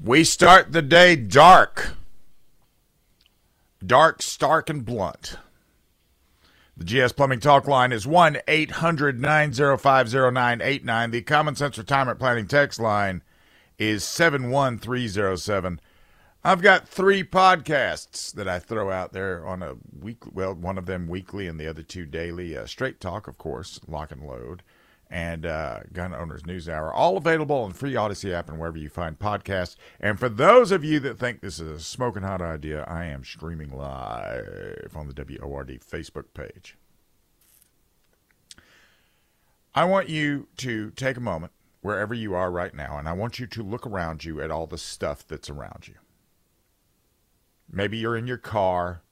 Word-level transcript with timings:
We 0.00 0.24
start 0.24 0.72
the 0.72 0.82
day 0.82 1.16
dark. 1.16 1.94
Dark, 3.84 4.22
stark, 4.22 4.70
and 4.70 4.84
blunt. 4.84 5.36
The 6.76 6.84
GS 6.84 7.12
Plumbing 7.12 7.40
Talk 7.40 7.68
line 7.68 7.92
is 7.92 8.06
1 8.06 8.38
800 8.48 9.20
905 9.20 10.12
0989. 10.12 11.10
The 11.10 11.22
Common 11.22 11.54
Sense 11.54 11.78
Retirement 11.78 12.18
Planning 12.18 12.46
text 12.46 12.80
line 12.80 13.22
is 13.78 14.04
71307. 14.04 15.80
I've 16.44 16.62
got 16.62 16.88
three 16.88 17.22
podcasts 17.22 18.32
that 18.32 18.48
I 18.48 18.58
throw 18.58 18.90
out 18.90 19.12
there 19.12 19.46
on 19.46 19.62
a 19.62 19.76
week. 20.00 20.24
Well, 20.32 20.54
one 20.54 20.78
of 20.78 20.86
them 20.86 21.06
weekly 21.06 21.46
and 21.46 21.60
the 21.60 21.68
other 21.68 21.82
two 21.82 22.06
daily. 22.06 22.56
Uh, 22.56 22.66
Straight 22.66 23.00
Talk, 23.00 23.28
of 23.28 23.38
course, 23.38 23.78
Lock 23.86 24.10
and 24.10 24.24
Load 24.24 24.62
and 25.12 25.44
uh, 25.44 25.80
Gun 25.92 26.14
Owners 26.14 26.46
News 26.46 26.70
Hour, 26.70 26.90
all 26.90 27.18
available 27.18 27.56
on 27.56 27.74
free 27.74 27.92
Audacy 27.92 28.32
app 28.32 28.48
and 28.48 28.58
wherever 28.58 28.78
you 28.78 28.88
find 28.88 29.18
podcasts. 29.18 29.76
And 30.00 30.18
for 30.18 30.30
those 30.30 30.72
of 30.72 30.82
you 30.82 31.00
that 31.00 31.18
think 31.18 31.42
this 31.42 31.60
is 31.60 31.70
a 31.70 31.80
smoking 31.80 32.22
hot 32.22 32.40
idea, 32.40 32.84
I 32.88 33.04
am 33.04 33.22
streaming 33.22 33.70
live 33.70 34.92
on 34.96 35.08
the 35.08 35.38
WORD 35.42 35.80
Facebook 35.80 36.32
page. 36.32 36.78
I 39.74 39.84
want 39.84 40.08
you 40.08 40.48
to 40.56 40.90
take 40.92 41.18
a 41.18 41.20
moment 41.20 41.52
wherever 41.82 42.14
you 42.14 42.34
are 42.34 42.50
right 42.50 42.74
now, 42.74 42.96
and 42.96 43.06
I 43.06 43.12
want 43.12 43.38
you 43.38 43.46
to 43.48 43.62
look 43.62 43.86
around 43.86 44.24
you 44.24 44.40
at 44.40 44.50
all 44.50 44.66
the 44.66 44.78
stuff 44.78 45.26
that's 45.26 45.50
around 45.50 45.88
you. 45.88 45.94
Maybe 47.70 47.98
you're 47.98 48.16
in 48.16 48.26
your 48.26 48.38
car 48.38 49.02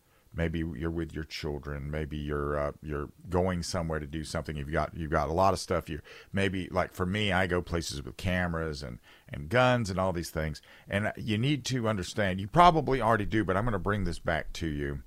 maybe 0.41 0.65
you're 0.75 0.91
with 0.91 1.13
your 1.13 1.25
children. 1.25 1.91
Maybe 1.91 2.17
you're 2.17 2.59
uh, 2.59 2.73
you're 2.83 3.11
going 3.29 3.63
somewhere 3.63 3.99
to 4.01 4.07
do 4.07 4.25
something. 4.25 4.57
You've 4.57 4.73
got 4.73 4.97
you've 4.97 5.11
got 5.11 5.29
a 5.29 5.35
lot 5.35 5.53
of 5.53 5.61
stuff 5.61 5.91
you 5.91 6.01
maybe 6.33 6.67
like 6.71 6.95
for 6.95 7.05
me 7.05 7.31
I 7.31 7.47
go 7.47 7.61
places 7.61 8.03
with 8.03 8.17
cameras 8.17 8.83
and 8.83 9.01
and 9.29 9.51
guns 9.51 9.91
and 9.91 10.01
all 10.01 10.15
these 10.15 10.31
things. 10.31 10.63
And 10.89 11.13
you 11.19 11.37
need 11.37 11.67
to 11.67 11.87
understand 11.89 12.41
you 12.41 12.49
probably 12.49 13.03
already 13.03 13.27
do 13.27 13.45
but 13.45 13.55
I'm 13.55 13.65
going 13.65 13.75
to 13.75 13.79
bring 13.79 14.05
this 14.05 14.19
back 14.19 14.51
to 14.55 14.67
you. 14.67 15.03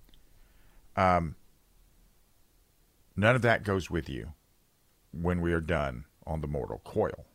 Um 0.95 1.35
none 3.15 3.35
of 3.35 3.41
that 3.41 3.63
goes 3.63 3.89
with 3.89 4.07
you 4.07 4.33
when 5.11 5.41
we 5.41 5.51
are 5.51 5.61
done 5.61 6.05
on 6.27 6.41
the 6.41 6.47
mortal 6.47 6.79
coil. 6.83 7.25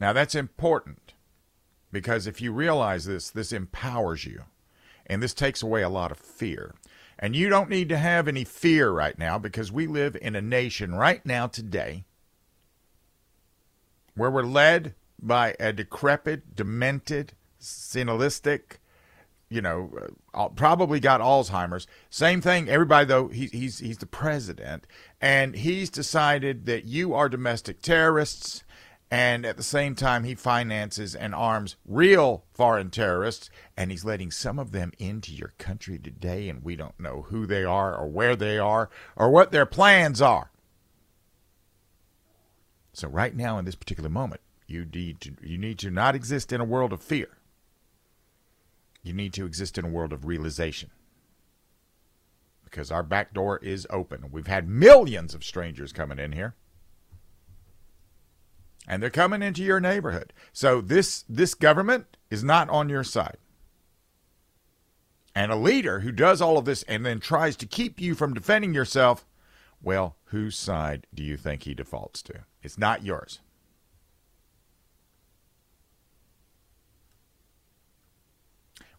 Now 0.00 0.14
that's 0.14 0.34
important 0.34 1.12
because 1.92 2.26
if 2.26 2.40
you 2.40 2.52
realize 2.52 3.04
this 3.04 3.28
this 3.28 3.52
empowers 3.52 4.24
you 4.24 4.44
and 5.10 5.22
this 5.22 5.34
takes 5.34 5.62
away 5.62 5.82
a 5.82 5.88
lot 5.88 6.12
of 6.12 6.18
fear. 6.18 6.74
And 7.18 7.36
you 7.36 7.48
don't 7.50 7.68
need 7.68 7.88
to 7.90 7.98
have 7.98 8.28
any 8.28 8.44
fear 8.44 8.90
right 8.90 9.18
now 9.18 9.38
because 9.38 9.70
we 9.70 9.86
live 9.86 10.16
in 10.22 10.36
a 10.36 10.40
nation 10.40 10.94
right 10.94 11.24
now 11.26 11.48
today 11.48 12.04
where 14.14 14.30
we're 14.30 14.42
led 14.42 14.94
by 15.20 15.54
a 15.60 15.72
decrepit, 15.72 16.56
demented, 16.56 17.32
senile,istic 17.58 18.78
you 19.52 19.60
know, 19.60 19.90
uh, 20.32 20.48
probably 20.48 21.00
got 21.00 21.20
Alzheimer's. 21.20 21.88
Same 22.08 22.40
thing. 22.40 22.68
Everybody 22.68 23.04
though, 23.04 23.28
he, 23.28 23.46
he's 23.46 23.80
he's 23.80 23.98
the 23.98 24.06
president, 24.06 24.86
and 25.20 25.56
he's 25.56 25.90
decided 25.90 26.66
that 26.66 26.84
you 26.84 27.14
are 27.14 27.28
domestic 27.28 27.82
terrorists, 27.82 28.62
and 29.10 29.44
at 29.44 29.56
the 29.56 29.64
same 29.64 29.96
time, 29.96 30.22
he 30.22 30.36
finances 30.36 31.16
and 31.16 31.34
arms 31.34 31.74
real 31.84 32.44
foreign 32.52 32.90
terrorists, 32.90 33.50
and 33.76 33.90
he's 33.90 34.04
letting 34.04 34.30
some 34.30 34.58
of 34.58 34.70
them 34.70 34.92
into 34.98 35.32
your 35.32 35.52
country 35.58 35.98
today, 35.98 36.48
and 36.48 36.62
we 36.62 36.76
don't 36.76 36.98
know 37.00 37.22
who 37.22 37.44
they 37.44 37.64
are 37.64 37.96
or 37.96 38.06
where 38.06 38.36
they 38.36 38.56
are 38.56 38.88
or 39.16 39.30
what 39.30 39.50
their 39.50 39.66
plans 39.66 40.22
are. 40.22 40.52
So, 42.92 43.08
right 43.08 43.34
now, 43.34 43.58
in 43.58 43.64
this 43.64 43.74
particular 43.74 44.10
moment, 44.10 44.42
you 44.68 44.84
need 44.84 45.20
to, 45.22 45.32
you 45.42 45.58
need 45.58 45.80
to 45.80 45.90
not 45.90 46.14
exist 46.14 46.52
in 46.52 46.60
a 46.60 46.64
world 46.64 46.92
of 46.92 47.02
fear. 47.02 47.38
You 49.02 49.12
need 49.12 49.32
to 49.34 49.46
exist 49.46 49.76
in 49.76 49.84
a 49.84 49.90
world 49.90 50.12
of 50.12 50.24
realization. 50.24 50.90
Because 52.62 52.92
our 52.92 53.02
back 53.02 53.34
door 53.34 53.58
is 53.58 53.88
open. 53.90 54.30
We've 54.30 54.46
had 54.46 54.68
millions 54.68 55.34
of 55.34 55.42
strangers 55.42 55.92
coming 55.92 56.20
in 56.20 56.30
here 56.30 56.54
and 58.86 59.02
they're 59.02 59.10
coming 59.10 59.42
into 59.42 59.62
your 59.62 59.80
neighborhood. 59.80 60.32
So 60.52 60.80
this 60.80 61.24
this 61.28 61.54
government 61.54 62.16
is 62.30 62.42
not 62.44 62.68
on 62.70 62.88
your 62.88 63.04
side. 63.04 63.36
And 65.34 65.52
a 65.52 65.56
leader 65.56 66.00
who 66.00 66.12
does 66.12 66.40
all 66.40 66.58
of 66.58 66.64
this 66.64 66.82
and 66.84 67.06
then 67.06 67.20
tries 67.20 67.56
to 67.56 67.66
keep 67.66 68.00
you 68.00 68.14
from 68.14 68.34
defending 68.34 68.74
yourself, 68.74 69.24
well, 69.80 70.16
whose 70.26 70.56
side 70.56 71.06
do 71.14 71.22
you 71.22 71.36
think 71.36 71.62
he 71.62 71.74
defaults 71.74 72.20
to? 72.22 72.44
It's 72.62 72.78
not 72.78 73.04
yours. 73.04 73.40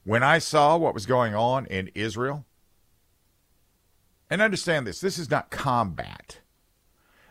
When 0.04 0.24
I 0.24 0.40
saw 0.40 0.78
what 0.78 0.94
was 0.94 1.06
going 1.06 1.36
on 1.36 1.66
in 1.68 1.92
Israel, 1.94 2.46
and 4.30 4.42
understand 4.42 4.88
this, 4.88 5.02
this 5.02 5.20
is 5.20 5.30
not 5.30 5.52
combat. 5.52 6.40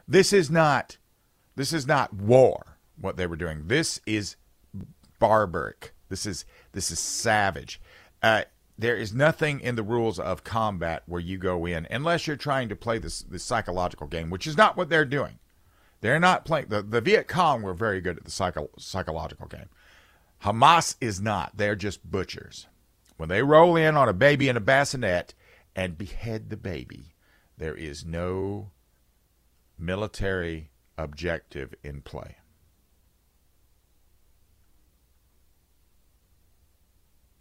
This 0.06 0.32
is 0.32 0.50
not 0.50 0.98
this 1.60 1.72
is 1.72 1.86
not 1.86 2.14
war. 2.14 2.78
What 2.98 3.16
they 3.16 3.26
were 3.26 3.36
doing. 3.36 3.68
This 3.68 4.00
is 4.06 4.36
barbaric. 5.18 5.92
This 6.08 6.26
is 6.26 6.44
this 6.72 6.90
is 6.90 6.98
savage. 6.98 7.80
Uh, 8.22 8.42
there 8.78 8.96
is 8.96 9.14
nothing 9.14 9.60
in 9.60 9.76
the 9.76 9.82
rules 9.82 10.18
of 10.18 10.42
combat 10.42 11.02
where 11.06 11.20
you 11.20 11.36
go 11.38 11.66
in 11.66 11.86
unless 11.90 12.26
you're 12.26 12.36
trying 12.36 12.68
to 12.70 12.76
play 12.76 12.98
this 12.98 13.22
this 13.22 13.44
psychological 13.44 14.06
game, 14.06 14.30
which 14.30 14.46
is 14.46 14.56
not 14.56 14.76
what 14.76 14.88
they're 14.88 15.04
doing. 15.04 15.38
They're 16.00 16.18
not 16.18 16.46
playing. 16.46 16.66
The, 16.68 16.82
the 16.82 17.02
Viet 17.02 17.28
Cong 17.28 17.62
were 17.62 17.74
very 17.74 18.00
good 18.00 18.16
at 18.16 18.24
the 18.24 18.30
psycho, 18.30 18.70
psychological 18.78 19.46
game. 19.46 19.68
Hamas 20.42 20.96
is 21.00 21.20
not. 21.20 21.58
They're 21.58 21.76
just 21.76 22.10
butchers. 22.10 22.66
When 23.18 23.28
they 23.28 23.42
roll 23.42 23.76
in 23.76 23.98
on 23.98 24.08
a 24.08 24.14
baby 24.14 24.48
in 24.48 24.56
a 24.56 24.60
bassinet 24.60 25.34
and 25.76 25.98
behead 25.98 26.48
the 26.48 26.56
baby, 26.56 27.14
there 27.58 27.74
is 27.74 28.06
no 28.06 28.70
military 29.78 30.70
objective 31.00 31.74
in 31.82 32.02
play. 32.02 32.36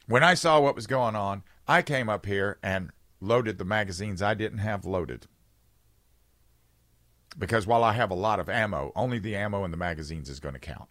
When 0.08 0.24
I 0.24 0.34
saw 0.34 0.60
what 0.60 0.76
was 0.76 0.88
going 0.88 1.16
on, 1.16 1.44
I 1.68 1.84
came 1.84 2.10
up 2.10 2.26
here 2.26 2.58
and 2.64 2.90
loaded 3.22 3.60
the 3.60 3.66
magazines 3.66 4.24
I 4.24 4.34
didn't 4.34 4.58
have 4.58 4.86
loaded. 4.86 5.28
Because 7.38 7.68
while 7.68 7.84
I 7.84 7.94
have 7.94 8.10
a 8.10 8.16
lot 8.16 8.40
of 8.40 8.50
ammo, 8.50 8.92
only 8.96 9.20
the 9.20 9.36
ammo 9.36 9.64
in 9.66 9.72
the 9.72 9.78
magazines 9.78 10.28
is 10.28 10.40
going 10.40 10.56
to 10.56 10.60
count. 10.60 10.90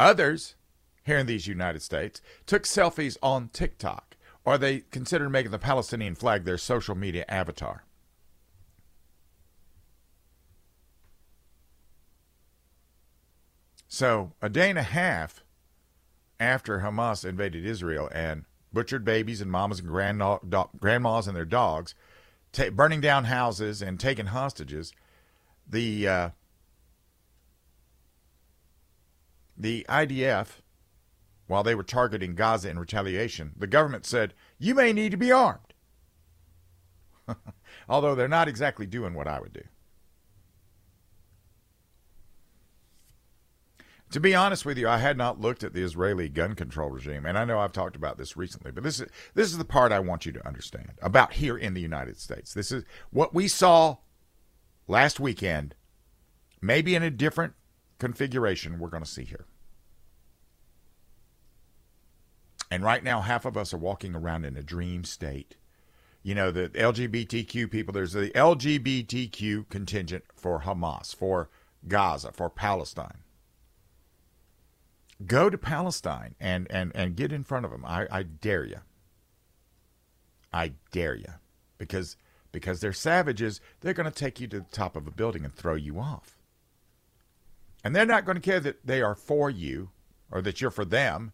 Others 0.00 0.56
here 1.04 1.18
in 1.18 1.26
these 1.26 1.46
United 1.46 1.82
States 1.82 2.20
took 2.44 2.64
selfies 2.64 3.16
on 3.22 3.50
TikTok, 3.52 4.16
or 4.44 4.58
they 4.58 4.80
considered 4.80 5.30
making 5.30 5.52
the 5.52 5.58
Palestinian 5.58 6.16
flag 6.16 6.44
their 6.44 6.58
social 6.58 6.96
media 6.96 7.24
avatar. 7.28 7.84
So, 13.94 14.32
a 14.42 14.48
day 14.48 14.70
and 14.70 14.78
a 14.78 14.82
half 14.82 15.44
after 16.40 16.80
Hamas 16.80 17.24
invaded 17.24 17.64
Israel 17.64 18.10
and 18.12 18.44
butchered 18.72 19.04
babies 19.04 19.40
and 19.40 19.48
mamas 19.48 19.78
and 19.78 19.86
grand, 19.86 20.18
do, 20.18 20.68
grandmas 20.80 21.28
and 21.28 21.36
their 21.36 21.44
dogs, 21.44 21.94
burning 22.72 23.00
down 23.00 23.26
houses 23.26 23.80
and 23.80 24.00
taking 24.00 24.26
hostages, 24.26 24.92
the 25.64 26.08
uh, 26.08 26.30
the 29.56 29.86
IDF, 29.88 30.58
while 31.46 31.62
they 31.62 31.76
were 31.76 31.84
targeting 31.84 32.34
Gaza 32.34 32.70
in 32.70 32.80
retaliation, 32.80 33.52
the 33.56 33.68
government 33.68 34.06
said, 34.06 34.34
"You 34.58 34.74
may 34.74 34.92
need 34.92 35.12
to 35.12 35.16
be 35.16 35.30
armed." 35.30 35.72
Although 37.88 38.16
they're 38.16 38.26
not 38.26 38.48
exactly 38.48 38.86
doing 38.86 39.14
what 39.14 39.28
I 39.28 39.38
would 39.38 39.52
do. 39.52 39.62
To 44.14 44.20
be 44.20 44.32
honest 44.32 44.64
with 44.64 44.78
you, 44.78 44.88
I 44.88 44.98
had 44.98 45.18
not 45.18 45.40
looked 45.40 45.64
at 45.64 45.72
the 45.72 45.82
Israeli 45.82 46.28
gun 46.28 46.54
control 46.54 46.88
regime, 46.88 47.26
and 47.26 47.36
I 47.36 47.44
know 47.44 47.58
I've 47.58 47.72
talked 47.72 47.96
about 47.96 48.16
this 48.16 48.36
recently, 48.36 48.70
but 48.70 48.84
this 48.84 49.00
is 49.00 49.08
this 49.34 49.50
is 49.50 49.58
the 49.58 49.64
part 49.64 49.90
I 49.90 49.98
want 49.98 50.24
you 50.24 50.30
to 50.30 50.46
understand 50.46 50.92
about 51.02 51.32
here 51.32 51.58
in 51.58 51.74
the 51.74 51.80
United 51.80 52.16
States. 52.20 52.54
This 52.54 52.70
is 52.70 52.84
what 53.10 53.34
we 53.34 53.48
saw 53.48 53.96
last 54.86 55.18
weekend, 55.18 55.74
maybe 56.62 56.94
in 56.94 57.02
a 57.02 57.10
different 57.10 57.54
configuration 57.98 58.78
we're 58.78 58.88
going 58.88 59.02
to 59.02 59.10
see 59.10 59.24
here. 59.24 59.46
And 62.70 62.84
right 62.84 63.02
now, 63.02 63.20
half 63.20 63.44
of 63.44 63.56
us 63.56 63.74
are 63.74 63.78
walking 63.78 64.14
around 64.14 64.44
in 64.44 64.56
a 64.56 64.62
dream 64.62 65.02
state. 65.02 65.56
You 66.22 66.36
know, 66.36 66.52
the 66.52 66.68
LGBTQ 66.68 67.68
people, 67.68 67.92
there's 67.92 68.12
the 68.12 68.30
LGBTQ 68.30 69.68
contingent 69.70 70.22
for 70.36 70.60
Hamas, 70.60 71.16
for 71.16 71.50
Gaza, 71.88 72.30
for 72.30 72.48
Palestine 72.48 73.23
go 75.26 75.50
to 75.50 75.58
Palestine 75.58 76.34
and, 76.40 76.66
and, 76.70 76.92
and 76.94 77.16
get 77.16 77.32
in 77.32 77.44
front 77.44 77.64
of 77.64 77.70
them. 77.70 77.84
I, 77.84 78.06
I 78.10 78.22
dare 78.22 78.64
you. 78.64 78.80
I 80.52 80.72
dare 80.90 81.14
you. 81.14 81.32
Because 81.78 82.16
because 82.54 82.80
they're 82.80 82.92
savages, 82.92 83.60
they're 83.80 83.92
going 83.92 84.10
to 84.10 84.14
take 84.14 84.40
you 84.40 84.46
to 84.46 84.60
the 84.60 84.66
top 84.70 84.94
of 84.94 85.08
a 85.08 85.10
building 85.10 85.44
and 85.44 85.52
throw 85.52 85.74
you 85.74 85.98
off. 85.98 86.38
And 87.82 87.94
they're 87.94 88.06
not 88.06 88.24
going 88.24 88.36
to 88.36 88.40
care 88.40 88.60
that 88.60 88.86
they 88.86 89.02
are 89.02 89.16
for 89.16 89.50
you 89.50 89.90
or 90.30 90.40
that 90.40 90.60
you're 90.60 90.70
for 90.70 90.84
them. 90.84 91.32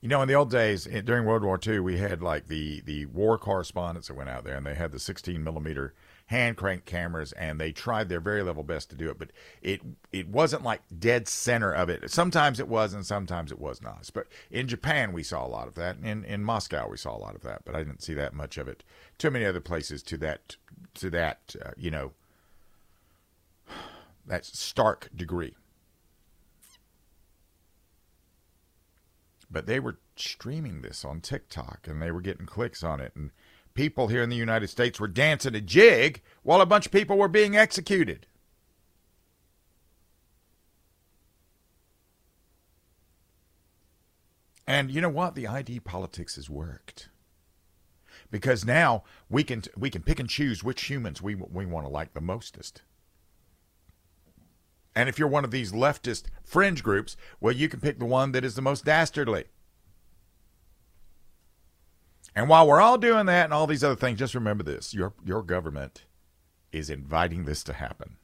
You 0.00 0.08
know, 0.08 0.22
in 0.22 0.28
the 0.28 0.34
old 0.34 0.50
days, 0.50 0.84
during 1.04 1.26
World 1.26 1.44
War 1.44 1.60
II, 1.64 1.80
we 1.80 1.98
had 1.98 2.22
like 2.22 2.48
the, 2.48 2.80
the 2.80 3.04
war 3.06 3.36
correspondents 3.36 4.08
that 4.08 4.14
went 4.14 4.30
out 4.30 4.44
there 4.44 4.56
and 4.56 4.64
they 4.64 4.74
had 4.74 4.92
the 4.92 4.98
16 4.98 5.44
millimeter 5.44 5.92
hand 6.30 6.56
crank 6.56 6.84
cameras 6.84 7.32
and 7.32 7.60
they 7.60 7.72
tried 7.72 8.08
their 8.08 8.20
very 8.20 8.42
level 8.42 8.62
best 8.62 8.88
to 8.88 8.96
do 8.96 9.10
it, 9.10 9.18
but 9.18 9.30
it 9.62 9.82
it 10.12 10.28
wasn't 10.28 10.62
like 10.62 10.80
dead 10.96 11.26
center 11.26 11.72
of 11.72 11.88
it. 11.88 12.08
Sometimes 12.08 12.60
it 12.60 12.68
was 12.68 12.94
and 12.94 13.04
sometimes 13.04 13.50
it 13.50 13.58
was 13.58 13.82
not. 13.82 14.08
But 14.14 14.28
in 14.48 14.68
Japan, 14.68 15.12
we 15.12 15.24
saw 15.24 15.44
a 15.44 15.48
lot 15.48 15.66
of 15.66 15.74
that. 15.74 15.96
In 16.02 16.24
in 16.24 16.44
Moscow, 16.44 16.88
we 16.88 16.96
saw 16.96 17.16
a 17.16 17.18
lot 17.18 17.34
of 17.34 17.42
that, 17.42 17.64
but 17.64 17.74
I 17.74 17.78
didn't 17.82 18.02
see 18.02 18.14
that 18.14 18.32
much 18.32 18.58
of 18.58 18.68
it. 18.68 18.84
Too 19.18 19.30
many 19.30 19.44
other 19.44 19.60
places 19.60 20.04
to 20.04 20.16
that 20.18 20.56
to 20.94 21.10
that 21.10 21.56
uh, 21.62 21.72
you 21.76 21.90
know 21.90 22.12
that 24.26 24.44
stark 24.44 25.08
degree. 25.14 25.56
But 29.50 29.66
they 29.66 29.80
were 29.80 29.98
streaming 30.16 30.82
this 30.82 31.04
on 31.04 31.20
TikTok 31.20 31.86
and 31.88 32.00
they 32.00 32.10
were 32.10 32.20
getting 32.20 32.46
clicks 32.46 32.82
on 32.82 33.00
it. 33.00 33.12
And 33.16 33.30
people 33.74 34.08
here 34.08 34.22
in 34.22 34.30
the 34.30 34.36
United 34.36 34.68
States 34.68 35.00
were 35.00 35.08
dancing 35.08 35.54
a 35.54 35.60
jig 35.60 36.22
while 36.42 36.60
a 36.60 36.66
bunch 36.66 36.86
of 36.86 36.92
people 36.92 37.18
were 37.18 37.28
being 37.28 37.56
executed. 37.56 38.26
And 44.66 44.90
you 44.90 45.00
know 45.00 45.08
what? 45.08 45.34
The 45.34 45.48
ID 45.48 45.80
politics 45.80 46.36
has 46.36 46.48
worked. 46.48 47.08
Because 48.30 48.64
now 48.64 49.02
we 49.28 49.42
can 49.42 49.64
we 49.76 49.90
can 49.90 50.02
pick 50.02 50.20
and 50.20 50.28
choose 50.28 50.62
which 50.62 50.84
humans 50.84 51.20
we 51.20 51.34
we 51.34 51.66
want 51.66 51.86
to 51.86 51.90
like 51.90 52.14
the 52.14 52.20
mostest. 52.20 52.82
And 55.00 55.08
if 55.08 55.18
you're 55.18 55.28
one 55.28 55.44
of 55.46 55.50
these 55.50 55.72
leftist 55.72 56.24
fringe 56.44 56.82
groups, 56.82 57.16
well, 57.40 57.54
you 57.54 57.70
can 57.70 57.80
pick 57.80 57.98
the 57.98 58.04
one 58.04 58.32
that 58.32 58.44
is 58.44 58.54
the 58.54 58.60
most 58.60 58.84
dastardly. 58.84 59.44
And 62.36 62.50
while 62.50 62.68
we're 62.68 62.82
all 62.82 62.98
doing 62.98 63.24
that 63.24 63.44
and 63.44 63.54
all 63.54 63.66
these 63.66 63.82
other 63.82 63.96
things, 63.96 64.18
just 64.18 64.34
remember 64.34 64.62
this 64.62 64.92
your, 64.92 65.14
your 65.24 65.42
government 65.42 66.04
is 66.70 66.90
inviting 66.90 67.46
this 67.46 67.64
to 67.64 67.72
happen. 67.72 68.18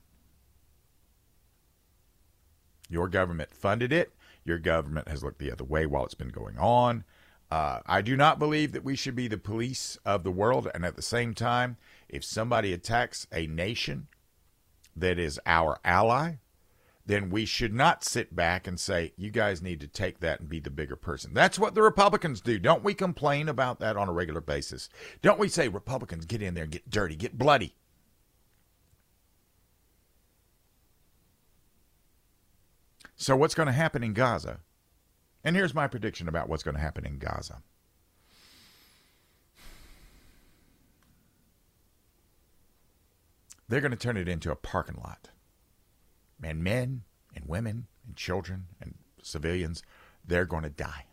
Your 2.91 3.09
government 3.09 3.55
funded 3.55 3.91
it. 3.91 4.13
Your 4.45 4.59
government 4.59 5.09
has 5.09 5.25
looked 5.25 5.39
the 5.39 5.51
other 5.51 5.65
way 5.65 5.87
while 5.87 6.05
it's 6.05 6.13
been 6.13 6.29
going 6.29 6.59
on. 6.59 7.05
Uh, 7.51 7.81
I 7.87 8.03
do 8.03 8.19
not 8.19 8.39
believe 8.39 8.73
that 8.73 8.85
we 8.85 8.97
should 8.97 9.17
be 9.17 9.29
the 9.29 9.39
police 9.39 9.97
of 10.05 10.25
the 10.25 10.31
world. 10.31 10.69
And 10.75 10.85
at 10.85 10.95
the 10.95 11.01
same 11.01 11.33
time, 11.33 11.79
if 12.07 12.23
somebody 12.23 12.75
attacks 12.75 13.27
a 13.33 13.47
nation 13.47 14.09
that 14.95 15.19
is 15.19 15.41
our 15.47 15.81
ally, 15.83 16.35
then 17.07 17.31
we 17.31 17.45
should 17.45 17.73
not 17.73 18.03
sit 18.03 18.35
back 18.35 18.67
and 18.67 18.79
say, 18.81 19.13
you 19.17 19.31
guys 19.31 19.63
need 19.63 19.81
to 19.81 19.87
take 19.87 20.19
that 20.21 20.41
and 20.41 20.49
be 20.49 20.59
the 20.59 20.71
bigger 20.71 20.97
person. 20.97 21.33
That's 21.33 21.59
what 21.59 21.77
the 21.77 21.83
Republicans 21.83 22.41
do. 22.41 22.59
Don't 22.59 22.83
we 22.83 22.95
complain 22.95 23.49
about 23.49 23.79
that 23.79 23.97
on 23.97 24.09
a 24.09 24.13
regular 24.13 24.41
basis? 24.41 24.89
Don't 25.23 25.39
we 25.39 25.49
say, 25.49 25.69
Republicans, 25.69 26.27
get 26.27 26.43
in 26.43 26.55
there 26.55 26.65
and 26.65 26.73
get 26.73 26.91
dirty, 26.91 27.15
get 27.15 27.39
bloody? 27.39 27.77
So, 33.15 33.37
what's 33.37 33.55
going 33.55 33.67
to 33.67 33.73
happen 33.73 34.03
in 34.03 34.13
Gaza? 34.13 34.61
And 35.45 35.55
here's 35.55 35.75
my 35.75 35.87
prediction 35.87 36.29
about 36.29 36.49
what's 36.49 36.65
going 36.65 36.75
to 36.75 36.81
happen 36.81 37.07
in 37.07 37.19
Gaza. 37.19 37.63
They're 43.69 43.81
going 43.81 43.93
to 43.93 43.97
turn 43.97 44.17
it 44.17 44.29
into 44.29 44.51
a 44.51 44.57
parking 44.57 45.01
lot 45.03 45.31
and 46.43 46.63
men 46.63 47.03
and 47.35 47.45
women 47.47 47.87
and 48.07 48.17
children 48.17 48.67
and 48.81 48.95
civilians, 49.23 49.83
they're 50.27 50.45
going 50.45 50.63
to 50.63 50.71
die. 50.71 51.07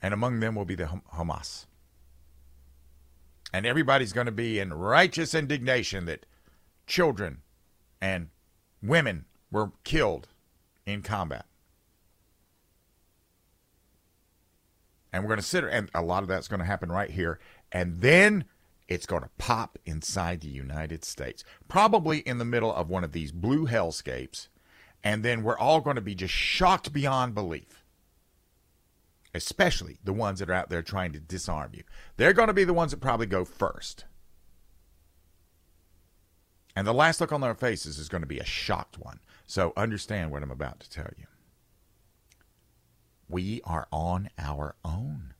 And 0.00 0.14
among 0.14 0.40
them 0.40 0.54
will 0.54 0.64
be 0.64 0.74
the 0.74 1.00
Hamas. 1.14 1.66
And 3.52 3.66
everybody's 3.66 4.12
going 4.12 4.26
to 4.26 4.32
be 4.32 4.58
in 4.58 4.72
righteous 4.72 5.34
indignation 5.34 6.04
that 6.04 6.26
children 6.86 7.38
and 8.00 8.28
women 8.82 9.24
were 9.50 9.72
killed 9.84 10.28
in 10.86 11.02
combat. 11.02 11.46
And 15.12 15.22
we're 15.22 15.28
going 15.28 15.40
to 15.40 15.46
sit, 15.46 15.64
and 15.64 15.90
a 15.94 16.02
lot 16.02 16.22
of 16.22 16.28
that's 16.28 16.48
going 16.48 16.60
to 16.60 16.66
happen 16.66 16.92
right 16.92 17.10
here. 17.10 17.40
And 17.72 18.00
then 18.00 18.44
it's 18.88 19.06
going 19.06 19.22
to 19.22 19.30
pop 19.36 19.78
inside 19.84 20.40
the 20.40 20.48
United 20.48 21.04
States, 21.04 21.44
probably 21.68 22.20
in 22.20 22.38
the 22.38 22.44
middle 22.44 22.74
of 22.74 22.88
one 22.88 23.04
of 23.04 23.12
these 23.12 23.30
blue 23.30 23.66
hellscapes. 23.66 24.48
And 25.04 25.22
then 25.22 25.42
we're 25.42 25.58
all 25.58 25.80
going 25.80 25.96
to 25.96 26.02
be 26.02 26.14
just 26.14 26.34
shocked 26.34 26.92
beyond 26.92 27.34
belief, 27.34 27.84
especially 29.34 29.98
the 30.02 30.12
ones 30.12 30.40
that 30.40 30.50
are 30.50 30.54
out 30.54 30.70
there 30.70 30.82
trying 30.82 31.12
to 31.12 31.20
disarm 31.20 31.72
you. 31.74 31.84
They're 32.16 32.32
going 32.32 32.48
to 32.48 32.54
be 32.54 32.64
the 32.64 32.72
ones 32.72 32.90
that 32.90 33.00
probably 33.00 33.26
go 33.26 33.44
first. 33.44 34.06
And 36.74 36.86
the 36.86 36.94
last 36.94 37.20
look 37.20 37.32
on 37.32 37.40
their 37.42 37.54
faces 37.54 37.98
is 37.98 38.08
going 38.08 38.22
to 38.22 38.26
be 38.26 38.38
a 38.38 38.44
shocked 38.44 38.98
one. 38.98 39.20
So 39.46 39.72
understand 39.76 40.30
what 40.30 40.42
I'm 40.42 40.50
about 40.50 40.80
to 40.80 40.90
tell 40.90 41.10
you. 41.16 41.26
We 43.28 43.60
are 43.64 43.86
on 43.92 44.30
our 44.38 44.76
own. 44.84 45.34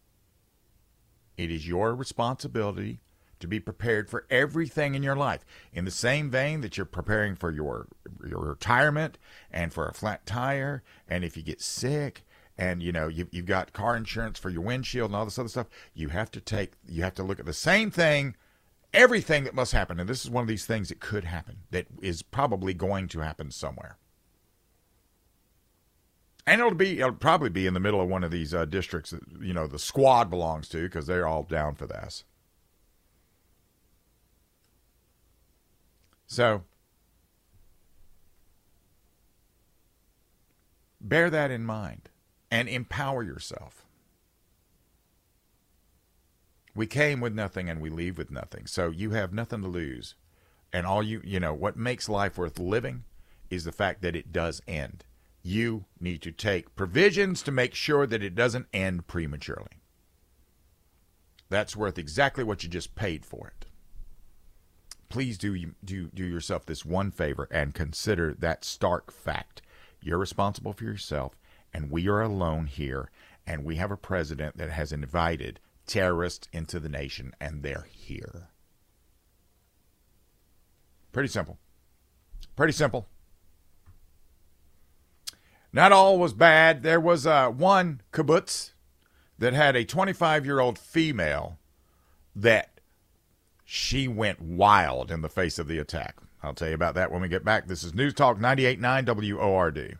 It 1.37 1.51
is 1.51 1.67
your 1.67 1.95
responsibility 1.95 3.01
to 3.41 3.47
be 3.47 3.61
prepared 3.61 4.09
for 4.11 4.27
everything 4.31 4.95
in 4.95 5.03
your 5.03 5.17
life. 5.17 5.45
In 5.73 5.85
the 5.85 5.91
same 5.91 6.31
vein 6.31 6.61
that 6.61 6.77
you're 6.77 6.87
preparing 6.87 7.37
for 7.37 7.51
your 7.51 7.89
your 8.27 8.41
retirement 8.41 9.19
and 9.51 9.73
for 9.73 9.87
a 9.87 9.95
flat 9.95 10.27
tire, 10.27 10.83
and 11.09 11.25
if 11.25 11.37
you 11.37 11.43
get 11.43 11.61
sick, 11.61 12.25
and 12.59 12.83
you 12.83 12.93
know 12.93 13.09
you've, 13.09 13.29
you've 13.31 13.47
got 13.47 13.73
car 13.73 13.97
insurance 13.97 14.39
for 14.39 14.51
your 14.51 14.63
windshield 14.63 15.11
and 15.11 15.17
all 15.17 15.25
this 15.25 15.39
other 15.39 15.49
stuff, 15.49 15.69
you 15.95 16.09
have 16.09 16.31
to 16.33 16.41
take 16.41 16.73
you 16.87 17.03
have 17.03 17.15
to 17.15 17.23
look 17.23 17.39
at 17.39 17.47
the 17.47 17.53
same 17.53 17.91
thing, 17.91 18.35
everything 18.93 19.45
that 19.45 19.55
must 19.55 19.73
happen, 19.73 20.01
and 20.01 20.09
this 20.09 20.25
is 20.25 20.31
one 20.31 20.43
of 20.43 20.49
these 20.49 20.67
things 20.67 20.89
that 20.89 21.01
could 21.01 21.25
happen 21.25 21.59
that 21.71 21.87
is 22.03 22.23
probably 22.23 22.75
going 22.75 23.09
to 23.09 23.21
happen 23.21 23.51
somewhere. 23.51 23.97
And 26.47 26.61
it'll 26.61 26.75
be 26.75 26.99
it'll 26.99 27.13
probably 27.13 27.51
be 27.51 27.67
in 27.67 27.75
the 27.75 27.81
middle 27.81 28.01
of 28.01 28.09
one 28.09 28.25
of 28.25 28.31
these 28.31 28.53
uh, 28.53 28.65
districts 28.65 29.11
that 29.11 29.23
you 29.41 29.55
know 29.55 29.67
the 29.67 29.79
squad 29.79 30.29
belongs 30.29 30.69
to 30.71 30.83
because 30.83 31.07
they're 31.07 31.29
all 31.29 31.45
down 31.45 31.77
for 31.77 31.87
this. 31.87 32.25
So 36.29 36.63
bear 41.01 41.31
that 41.31 41.51
in 41.51 41.65
mind 41.65 42.11
and 42.51 42.69
empower 42.69 43.23
yourself. 43.23 43.87
We 46.75 46.87
came 46.87 47.21
with 47.21 47.35
nothing 47.35 47.69
and 47.69 47.81
we 47.81 47.89
leave 47.91 48.19
with 48.19 48.31
nothing. 48.31 48.67
So 48.67 48.91
you 48.91 49.11
have 49.11 49.33
nothing 49.33 49.63
to 49.63 49.69
lose. 49.69 50.15
And 50.71 50.87
all 50.87 51.03
you, 51.03 51.23
you 51.25 51.41
know, 51.41 51.55
what 51.55 51.79
makes 51.79 52.11
life 52.11 52.37
worth 52.37 52.59
living 52.59 53.05
is 53.49 53.65
the 53.65 53.73
fact 53.73 54.03
that 54.03 54.15
it 54.15 54.31
does 54.31 54.61
end. 54.69 55.05
You 55.43 55.87
need 55.99 56.21
to 56.23 56.31
take 56.31 56.77
provisions 56.77 57.43
to 57.45 57.51
make 57.51 57.75
sure 57.75 58.07
that 58.07 58.23
it 58.23 58.35
doesn't 58.35 58.67
end 58.75 59.07
prematurely. 59.07 59.81
That's 61.49 61.75
worth 61.75 61.99
exactly 61.99 62.45
what 62.45 62.63
you 62.63 62.69
just 62.69 62.95
paid 62.95 63.25
for 63.25 63.49
it 63.49 63.68
please 65.09 65.39
do 65.39 65.73
do 65.85 66.09
do 66.09 66.25
yourself 66.25 66.67
this 66.67 66.85
one 66.85 67.11
favor 67.11 67.49
and 67.51 67.75
consider 67.75 68.35
that 68.35 68.65
stark 68.65 69.11
fact. 69.13 69.63
You're 70.03 70.19
responsible 70.19 70.73
for 70.73 70.85
yourself, 70.85 71.37
and 71.73 71.91
we 71.91 72.09
are 72.09 72.23
alone 72.23 72.67
here, 72.67 73.11
and 73.47 73.65
we 73.65 73.77
have 73.77 73.91
a 73.91 73.97
president 73.97 74.57
that 74.59 74.71
has 74.71 74.93
invited 74.93 75.61
terrorists 75.87 76.49
into 76.53 76.79
the 76.79 76.89
nation, 76.89 77.35
and 77.41 77.63
they're 77.63 77.89
here. 77.91 78.49
Pretty 81.13 81.29
simple. 81.29 81.59
Pretty 82.55 82.73
simple. 82.73 83.09
Not 85.73 85.93
all 85.93 86.19
was 86.19 86.33
bad. 86.33 86.83
There 86.83 87.01
was 87.01 87.27
uh, 87.27 87.49
one 87.51 88.03
kibbutz 88.13 88.73
that 89.39 89.53
had 89.53 89.77
a 89.77 89.85
25 89.85 90.45
year 90.45 90.61
old 90.61 90.79
female 90.79 91.59
that 92.35 92.78
she 93.71 94.09
went 94.09 94.41
wild 94.41 95.11
in 95.11 95.21
the 95.21 95.29
face 95.29 95.59
of 95.59 95.69
the 95.69 95.79
attack. 95.79 96.17
I'll 96.43 96.55
tell 96.55 96.69
you 96.69 96.75
about 96.75 96.95
that 96.95 97.13
when 97.13 97.21
we 97.21 97.29
get 97.29 97.45
back. 97.45 97.69
This 97.69 97.85
is 97.85 97.93
News 97.93 98.15
Talk 98.15 98.39
98.9 98.39 99.37
WORD. 99.37 99.99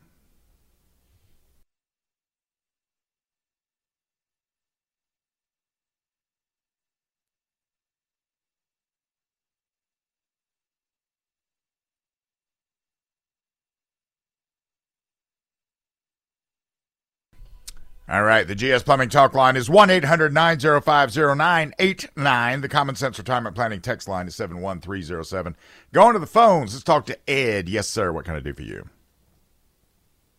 All 18.11 18.23
right, 18.23 18.47
the 18.47 18.55
GS 18.55 18.85
Plumbing 18.85 19.11
Talk 19.11 19.35
line 19.35 19.55
is 19.55 19.69
1 19.69 19.91
800 19.91 20.33
905 20.33 21.15
0989. 21.15 22.61
The 22.63 22.69
Common 22.69 22.95
Sense 22.95 23.19
Retirement 23.19 23.55
Planning 23.55 23.83
text 23.83 24.09
line 24.09 24.27
is 24.27 24.35
71307. 24.35 25.55
Going 25.93 26.15
to 26.15 26.19
the 26.19 26.27
phones, 26.27 26.73
let's 26.73 26.85
talk 26.85 27.05
to 27.05 27.31
Ed. 27.31 27.69
Yes, 27.69 27.87
sir. 27.87 28.11
What 28.11 28.25
can 28.25 28.35
I 28.35 28.41
do 28.41 28.55
for 28.55 28.63
you? 28.63 28.89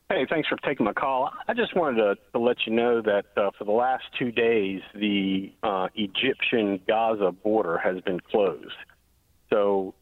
Hey, 0.10 0.26
thanks 0.28 0.50
for 0.50 0.58
taking 0.66 0.84
my 0.84 0.94
call. 0.94 1.30
I 1.48 1.54
just 1.54 1.76
wanted 1.76 1.98
to, 1.98 2.16
to 2.34 2.40
let 2.40 2.58
you 2.66 2.74
know 2.74 3.04
that 3.04 3.26
uh, 3.38 3.52
for 3.56 3.66
the 3.66 3.72
last 3.72 4.06
two 4.18 4.32
days, 4.32 4.82
the 4.96 5.54
uh, 5.62 5.90
Egyptian 5.94 6.80
Gaza 6.88 7.32
border 7.32 7.78
has 7.78 8.02
been 8.02 8.20
closed. 8.20 8.74
So 9.52 9.94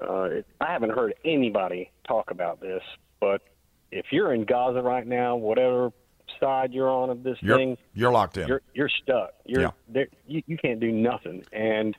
uh, 0.00 0.28
I 0.58 0.72
haven't 0.72 0.92
heard 0.92 1.12
anybody 1.22 1.90
talk 2.08 2.30
about 2.30 2.62
this, 2.62 2.82
but 3.20 3.42
if 3.90 4.06
you're 4.10 4.32
in 4.32 4.46
Gaza 4.46 4.80
right 4.80 5.06
now, 5.06 5.36
whatever 5.36 5.92
side 6.40 6.72
you're 6.72 6.90
on 6.90 7.10
of 7.10 7.22
this 7.22 7.38
You're, 7.40 7.56
thing, 7.58 7.76
you're 7.94 8.12
locked 8.12 8.36
in. 8.36 8.48
you're 8.48 8.62
you're 8.74 8.88
stuck. 9.02 9.34
You're 9.44 9.62
Yeah. 9.62 9.70
there, 9.88 10.06
you, 10.26 10.42
you 10.46 10.56
can't 10.56 10.80
do 10.80 10.90
nothing. 10.92 11.44
And 11.52 11.96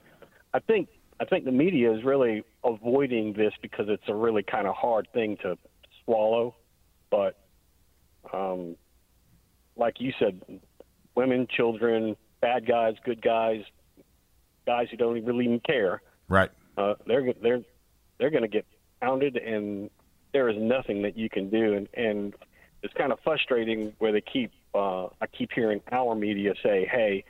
I 0.53 0.59
think 0.59 0.89
I 1.19 1.25
think 1.25 1.45
the 1.45 1.51
media 1.51 1.93
is 1.93 2.03
really 2.03 2.43
avoiding 2.63 3.33
this 3.33 3.53
because 3.61 3.85
it's 3.89 4.03
a 4.07 4.13
really 4.15 4.43
kind 4.43 4.67
of 4.67 4.75
hard 4.75 5.07
thing 5.13 5.37
to 5.43 5.57
swallow. 6.03 6.55
But 7.09 7.37
um, 8.33 8.75
like 9.77 9.95
you 9.99 10.11
said, 10.19 10.41
women, 11.15 11.47
children, 11.49 12.15
bad 12.41 12.67
guys, 12.67 12.95
good 13.05 13.21
guys, 13.21 13.61
guys 14.65 14.87
who 14.91 14.97
don't 14.97 15.23
really 15.25 15.45
even 15.45 15.59
care, 15.61 16.01
right. 16.27 16.49
uh, 16.77 16.95
they're 17.07 17.33
they're 17.41 17.61
they're 18.19 18.29
going 18.31 18.43
to 18.43 18.47
get 18.49 18.65
pounded, 19.01 19.37
and 19.37 19.89
there 20.33 20.49
is 20.49 20.55
nothing 20.59 21.01
that 21.03 21.17
you 21.17 21.29
can 21.29 21.49
do. 21.49 21.73
And 21.75 21.87
and 21.93 22.33
it's 22.85 22.93
kind 22.93 23.11
of 23.11 23.19
frustrating 23.23 23.93
where 23.99 24.11
they 24.11 24.21
keep 24.21 24.51
uh, 24.73 25.05
I 25.21 25.27
keep 25.27 25.51
hearing 25.51 25.81
our 25.91 26.15
media 26.15 26.53
say, 26.63 26.85
"Hey, 26.89 27.23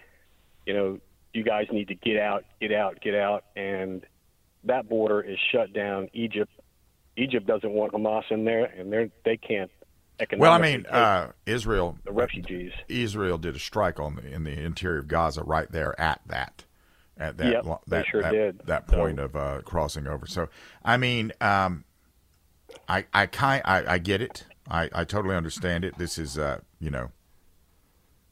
you 0.66 0.74
know, 0.74 1.00
you 1.34 1.44
guys 1.44 1.68
need 1.72 1.88
to 1.88 1.96
get 1.96 2.18
out, 2.18 2.44
get 2.60 2.72
out, 2.72 3.00
get 3.02 3.16
out," 3.16 3.46
and 3.56 4.06
that 4.66 4.90
border 4.90 5.22
is 5.22 5.38
shut 5.52 5.74
down. 5.74 6.10
Egypt 6.14 6.52
Egypt 7.18 7.48
doesn't 7.48 7.72
want 7.72 7.94
Hamas 7.94 8.30
in 8.30 8.46
there, 8.46 8.66
and 8.66 8.92
they 8.92 9.12
they 9.24 9.38
can't. 9.38 9.72
Well, 10.38 10.54
I 10.54 10.60
mean, 10.60 10.86
uh, 10.86 11.32
Israel 11.46 11.98
the 12.06 12.14
refugees. 12.14 12.72
Israel 12.88 13.38
did 13.38 13.56
a 13.56 13.60
strike 13.60 14.00
on 14.00 14.16
the 14.16 14.26
in 14.34 14.46
the 14.46 14.52
interior 14.52 15.00
of 15.00 15.08
Gaza 15.10 15.44
right 15.44 15.70
there 15.70 16.00
at 16.00 16.22
that 16.28 16.64
at 17.18 17.38
that 17.38 17.52
Yep, 17.52 17.82
that 17.88 18.06
sure 18.08 18.22
that, 18.22 18.66
that 18.66 18.90
So- 18.90 18.96
point 18.98 19.20
of 19.20 19.36
uh, 19.36 19.62
crossing 19.66 20.08
over. 20.08 20.26
So 20.26 20.48
I 20.84 20.96
mean, 20.98 21.34
um, 21.42 21.84
I 22.88 23.06
I 23.14 23.26
kind 23.26 23.62
I, 23.66 23.94
I 23.94 23.98
get 23.98 24.22
it. 24.22 24.46
I, 24.70 24.90
I 24.94 25.04
totally 25.04 25.36
understand 25.36 25.86
it. 25.86 25.98
This 25.98 26.18
is 26.18 26.38
uh 26.38 26.60
you 26.80 26.90
know 26.90 27.12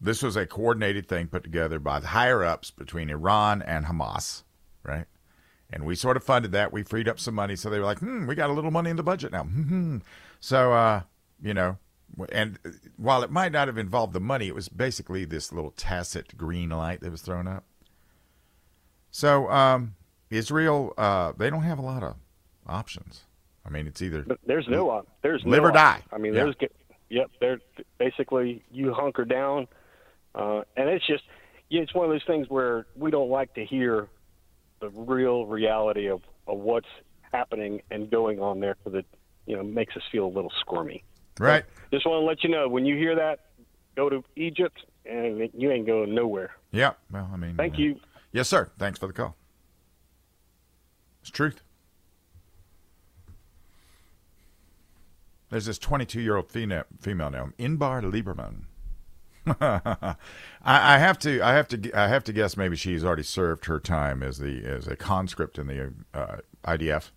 this 0.02 0.22
was 0.22 0.36
a 0.36 0.46
coordinated 0.46 1.08
thing 1.08 1.28
put 1.28 1.44
together 1.44 1.80
by 1.80 2.00
the 2.00 2.08
higher 2.08 2.44
ups 2.44 2.72
between 2.72 3.10
Iran 3.10 3.62
and 3.62 3.86
Hamas, 3.86 4.44
right? 4.84 5.06
And 5.72 5.86
we 5.86 5.96
sort 5.96 6.18
of 6.18 6.24
funded 6.24 6.52
that. 6.52 6.74
We 6.74 6.84
freed 6.84 7.08
up 7.08 7.20
some 7.20 7.34
money, 7.34 7.56
so 7.56 7.70
they 7.70 7.80
were 7.80 7.86
like, 7.86 8.00
"Hmm, 8.00 8.28
we 8.28 8.36
got 8.36 8.50
a 8.50 8.54
little 8.54 8.70
money 8.72 8.90
in 8.90 8.98
the 8.98 9.04
budget 9.04 9.32
now." 9.32 9.48
So, 10.40 10.74
uh, 10.74 11.04
you 11.42 11.54
know, 11.54 11.78
and 12.34 12.60
while 12.98 13.24
it 13.24 13.32
might 13.32 13.54
not 13.54 13.70
have 13.70 13.78
involved 13.78 14.12
the 14.12 14.20
money, 14.20 14.50
it 14.50 14.54
was 14.54 14.68
basically 14.68 15.24
this 15.24 15.54
little 15.54 15.72
tacit 15.72 16.36
green 16.36 16.70
light 16.70 17.00
that 17.00 17.12
was 17.12 17.22
thrown 17.22 17.48
up. 17.48 17.64
So, 19.10 19.50
um, 19.50 19.96
Israel, 20.30 20.94
uh, 20.98 21.32
they 21.38 21.50
don't 21.50 21.64
have 21.64 21.80
a 21.80 21.82
lot 21.82 22.04
of 22.04 22.18
options. 22.68 23.24
I 23.66 23.70
mean, 23.70 23.88
it's 23.88 24.02
either 24.02 24.26
there's 24.46 24.68
no 24.68 24.90
op- 24.90 25.08
there's 25.22 25.44
Live 25.46 25.64
no 25.64 25.70
or 25.70 25.72
die. 25.72 25.96
option. 25.98 26.10
I 26.12 26.18
mean, 26.18 26.34
Yeah. 26.34 26.44
there's 26.44 26.56
yep. 27.10 27.32
They're 27.40 27.60
basically 27.98 28.64
you 28.72 28.94
hunker 28.94 29.26
down, 29.26 29.68
uh, 30.36 30.64
and 30.76 30.90
it's 30.90 31.06
just 31.08 31.24
yeah, 31.70 31.82
it's 31.82 31.94
one 31.94 32.06
of 32.06 32.12
those 32.12 32.26
things 32.26 32.50
where 32.50 32.86
we 32.96 33.10
don't 33.10 33.30
like 33.30 33.54
to 33.56 33.66
hear 33.66 34.08
the 34.82 34.90
real 34.90 35.46
reality 35.46 36.08
of, 36.10 36.22
of 36.46 36.58
what's 36.60 36.88
happening 37.32 37.82
and 37.90 38.12
going 38.12 38.40
on 38.42 38.60
there 38.60 38.76
because 38.84 39.00
it 39.00 39.06
you 39.46 39.56
know 39.56 39.64
makes 39.64 39.96
us 39.96 40.04
feel 40.12 40.26
a 40.26 40.34
little 40.34 40.52
squirmy. 40.60 41.04
right. 41.40 41.64
Just 41.92 42.06
want 42.06 42.22
to 42.22 42.26
let 42.26 42.44
you 42.44 42.50
know 42.50 42.68
when 42.68 42.86
you 42.86 42.98
hear 42.98 43.16
that, 43.16 43.40
go 43.96 44.10
to 44.10 44.24
Egypt 44.36 44.78
and 45.06 45.50
you 45.54 45.72
ain't 45.72 45.86
going 45.88 46.14
nowhere. 46.14 46.52
Yeah. 46.72 46.94
Well, 47.12 47.30
I 47.32 47.38
mean, 47.38 47.56
Thank 47.56 47.76
uh, 47.76 47.78
you. 47.78 48.00
Yes, 48.32 48.50
sir. 48.50 48.72
Thanks 48.78 49.00
for 49.00 49.08
the 49.08 49.14
call. 49.14 49.36
It's 51.22 51.30
truth. 51.32 51.62
There's 55.54 55.68
this 55.68 55.78
22 55.78 56.20
year 56.20 56.38
old 56.38 56.50
female, 56.50 56.86
female 57.00 57.30
Inbar 57.60 58.02
Lieberman. 58.02 58.64
I, 59.62 60.16
I 60.64 60.98
have 60.98 61.20
to, 61.20 61.44
I 61.44 61.54
have 61.54 61.68
to, 61.68 61.92
I 61.94 62.08
have 62.08 62.24
to 62.24 62.34
guess. 62.34 62.58
Maybe 62.58 62.76
she's 62.76 63.06
already 63.06 63.22
served 63.22 63.66
her 63.66 63.80
time 63.80 64.24
as 64.24 64.40
the 64.40 64.66
as 64.66 64.88
a 64.88 64.96
conscript 64.96 65.60
in 65.60 65.68
the 65.68 65.94
uh, 66.12 66.38
IDF. 66.66 67.12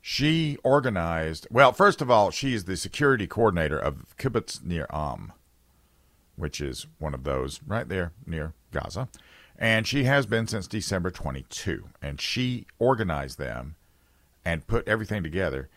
She 0.00 0.56
organized. 0.64 1.48
Well, 1.50 1.74
first 1.74 2.00
of 2.00 2.10
all, 2.10 2.30
she's 2.30 2.64
the 2.64 2.78
security 2.78 3.26
coordinator 3.26 3.78
of 3.78 4.16
Kibbutz 4.16 4.64
Nir 4.64 4.86
Am 4.90 5.34
which 6.36 6.62
is 6.62 6.86
one 6.98 7.12
of 7.12 7.24
those 7.24 7.60
right 7.66 7.90
there 7.90 8.12
near 8.24 8.54
Gaza. 8.72 9.08
And 9.58 9.86
she 9.86 10.04
has 10.04 10.24
been 10.24 10.46
since 10.46 10.66
December 10.66 11.10
22. 11.10 11.90
And 12.00 12.20
she 12.20 12.66
organized 12.78 13.38
them 13.38 13.76
and 14.44 14.66
put 14.66 14.86
everything 14.86 15.22
together. 15.22 15.68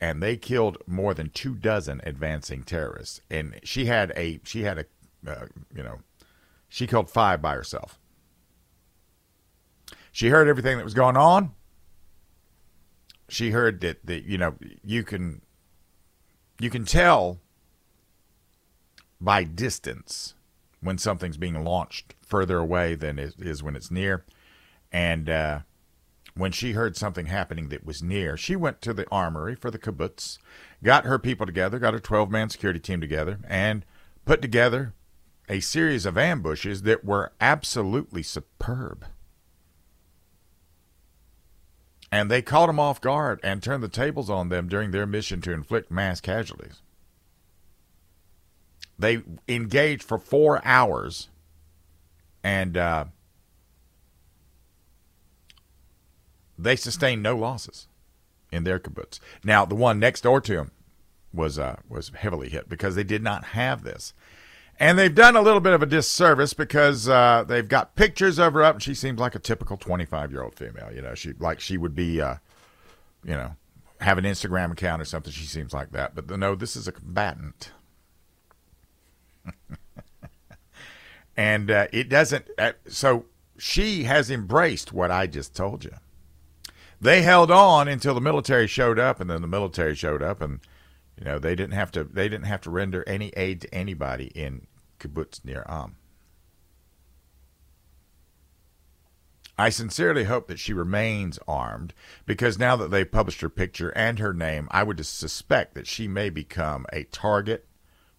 And 0.00 0.22
they 0.22 0.36
killed 0.36 0.78
more 0.86 1.14
than 1.14 1.30
two 1.30 1.54
dozen 1.54 2.00
advancing 2.04 2.62
terrorists. 2.62 3.20
And 3.30 3.60
she 3.62 3.86
had 3.86 4.12
a, 4.16 4.40
she 4.44 4.62
had 4.62 4.78
a, 4.78 4.84
uh, 5.26 5.46
you 5.74 5.82
know, 5.82 6.00
she 6.68 6.86
killed 6.86 7.10
five 7.10 7.40
by 7.40 7.54
herself. 7.54 7.98
She 10.12 10.28
heard 10.28 10.48
everything 10.48 10.76
that 10.76 10.84
was 10.84 10.94
going 10.94 11.16
on. 11.16 11.52
She 13.28 13.50
heard 13.50 13.80
that, 13.80 14.04
that 14.06 14.24
you 14.24 14.38
know, 14.38 14.54
you 14.82 15.02
can, 15.02 15.42
you 16.60 16.70
can 16.70 16.84
tell 16.84 17.40
by 19.20 19.44
distance 19.44 20.34
when 20.80 20.98
something's 20.98 21.38
being 21.38 21.64
launched 21.64 22.14
further 22.22 22.58
away 22.58 22.94
than 22.94 23.18
it 23.18 23.34
is 23.38 23.62
when 23.62 23.74
it's 23.74 23.90
near. 23.90 24.24
And 24.92 25.28
uh, 25.28 25.60
when 26.36 26.50
she 26.52 26.72
heard 26.72 26.96
something 26.96 27.26
happening 27.26 27.68
that 27.68 27.86
was 27.86 28.02
near, 28.02 28.36
she 28.36 28.56
went 28.56 28.80
to 28.82 28.92
the 28.92 29.08
armory 29.10 29.54
for 29.54 29.70
the 29.70 29.78
kibbutz, 29.78 30.38
got 30.82 31.04
her 31.04 31.18
people 31.18 31.46
together, 31.46 31.78
got 31.78 31.94
her 31.94 32.00
12 32.00 32.30
man 32.30 32.50
security 32.50 32.80
team 32.80 33.00
together, 33.00 33.38
and 33.48 33.84
put 34.24 34.42
together 34.42 34.92
a 35.48 35.60
series 35.60 36.06
of 36.06 36.18
ambushes 36.18 36.82
that 36.82 37.04
were 37.04 37.32
absolutely 37.40 38.22
superb. 38.22 39.06
And 42.10 42.30
they 42.30 42.42
caught 42.42 42.66
them 42.66 42.80
off 42.80 43.00
guard 43.00 43.40
and 43.42 43.62
turned 43.62 43.82
the 43.82 43.88
tables 43.88 44.30
on 44.30 44.48
them 44.48 44.68
during 44.68 44.90
their 44.90 45.06
mission 45.06 45.40
to 45.42 45.52
inflict 45.52 45.90
mass 45.90 46.20
casualties. 46.20 46.80
They 48.98 49.22
engaged 49.48 50.04
for 50.04 50.18
four 50.18 50.64
hours, 50.64 51.28
and 52.44 52.76
uh, 52.76 53.06
they 56.58 56.76
sustained 56.76 57.22
no 57.22 57.36
losses 57.36 57.88
in 58.50 58.64
their 58.64 58.78
kibbutz. 58.78 59.18
Now, 59.42 59.64
the 59.64 59.74
one 59.74 59.98
next 59.98 60.22
door 60.22 60.40
to 60.40 60.54
them 60.54 60.70
was 61.32 61.58
uh, 61.58 61.76
was 61.88 62.10
heavily 62.14 62.48
hit 62.48 62.68
because 62.68 62.94
they 62.94 63.04
did 63.04 63.22
not 63.22 63.44
have 63.46 63.82
this, 63.82 64.14
and 64.78 64.98
they've 64.98 65.14
done 65.14 65.36
a 65.36 65.42
little 65.42 65.60
bit 65.60 65.72
of 65.72 65.82
a 65.82 65.86
disservice 65.86 66.54
because 66.54 67.08
uh, 67.08 67.44
they've 67.46 67.68
got 67.68 67.96
pictures 67.96 68.38
of 68.38 68.54
her 68.54 68.62
up, 68.62 68.76
and 68.76 68.82
she 68.82 68.94
seems 68.94 69.18
like 69.18 69.34
a 69.34 69.40
typical 69.40 69.76
twenty 69.76 70.04
five 70.04 70.30
year 70.30 70.42
old 70.42 70.54
female. 70.54 70.92
You 70.94 71.02
know, 71.02 71.14
she 71.14 71.32
like 71.38 71.60
she 71.60 71.76
would 71.76 71.94
be, 71.94 72.20
uh, 72.20 72.36
you 73.24 73.34
know, 73.34 73.56
have 74.00 74.18
an 74.18 74.24
Instagram 74.24 74.72
account 74.72 75.02
or 75.02 75.04
something. 75.04 75.32
She 75.32 75.46
seems 75.46 75.72
like 75.72 75.90
that, 75.92 76.14
but 76.14 76.30
no, 76.38 76.54
this 76.54 76.76
is 76.76 76.86
a 76.86 76.92
combatant. 76.92 77.72
and 81.36 81.70
uh, 81.70 81.88
it 81.92 82.08
doesn't. 82.08 82.48
Uh, 82.58 82.72
so 82.86 83.26
she 83.58 84.04
has 84.04 84.30
embraced 84.30 84.92
what 84.92 85.10
I 85.10 85.26
just 85.26 85.54
told 85.54 85.84
you. 85.84 85.92
They 87.04 87.20
held 87.20 87.50
on 87.50 87.86
until 87.86 88.14
the 88.14 88.20
military 88.22 88.66
showed 88.66 88.98
up, 88.98 89.20
and 89.20 89.28
then 89.28 89.42
the 89.42 89.46
military 89.46 89.94
showed 89.94 90.22
up, 90.22 90.40
and 90.40 90.60
you 91.18 91.24
know 91.26 91.38
they 91.38 91.54
didn't 91.54 91.74
have 91.74 91.92
to. 91.92 92.04
They 92.04 92.30
didn't 92.30 92.46
have 92.46 92.62
to 92.62 92.70
render 92.70 93.04
any 93.06 93.28
aid 93.36 93.60
to 93.60 93.74
anybody 93.74 94.28
in 94.28 94.66
kibbutz 94.98 95.44
Nir 95.44 95.66
Am. 95.68 95.96
I 99.58 99.68
sincerely 99.68 100.24
hope 100.24 100.48
that 100.48 100.58
she 100.58 100.72
remains 100.72 101.38
armed 101.46 101.92
because 102.24 102.58
now 102.58 102.74
that 102.76 102.90
they've 102.90 103.12
published 103.12 103.42
her 103.42 103.50
picture 103.50 103.90
and 103.90 104.18
her 104.18 104.32
name, 104.32 104.66
I 104.70 104.82
would 104.82 105.04
suspect 105.04 105.74
that 105.74 105.86
she 105.86 106.08
may 106.08 106.30
become 106.30 106.86
a 106.90 107.04
target 107.04 107.66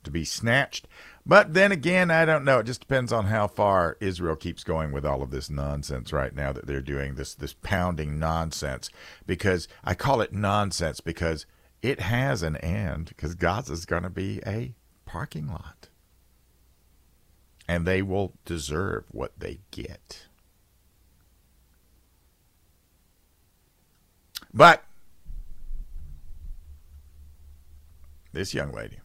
to 0.03 0.11
be 0.11 0.23
snatched. 0.23 0.87
But 1.25 1.55
then 1.55 1.71
again, 1.71 2.11
I 2.11 2.23
don't 2.23 2.45
know. 2.45 2.59
It 2.59 2.67
just 2.67 2.81
depends 2.81 3.11
on 3.11 3.25
how 3.25 3.47
far 3.47 3.97
Israel 3.99 4.35
keeps 4.35 4.63
going 4.63 4.91
with 4.91 5.05
all 5.05 5.23
of 5.23 5.31
this 5.31 5.49
nonsense 5.49 6.13
right 6.13 6.35
now 6.35 6.53
that 6.53 6.67
they're 6.67 6.81
doing 6.81 7.15
this 7.15 7.33
this 7.33 7.53
pounding 7.53 8.19
nonsense. 8.19 8.89
Because 9.25 9.67
I 9.83 9.95
call 9.95 10.21
it 10.21 10.33
nonsense 10.33 10.99
because 10.99 11.47
it 11.81 11.99
has 11.99 12.43
an 12.43 12.57
end 12.57 13.07
because 13.09 13.33
Gaza's 13.33 13.85
going 13.85 14.03
to 14.03 14.09
be 14.09 14.39
a 14.45 14.75
parking 15.05 15.47
lot. 15.47 15.89
And 17.67 17.87
they 17.87 18.03
will 18.03 18.33
deserve 18.45 19.05
what 19.09 19.39
they 19.39 19.61
get. 19.71 20.27
But 24.53 24.83
this 28.31 28.53
young 28.53 28.71
lady, 28.71 28.99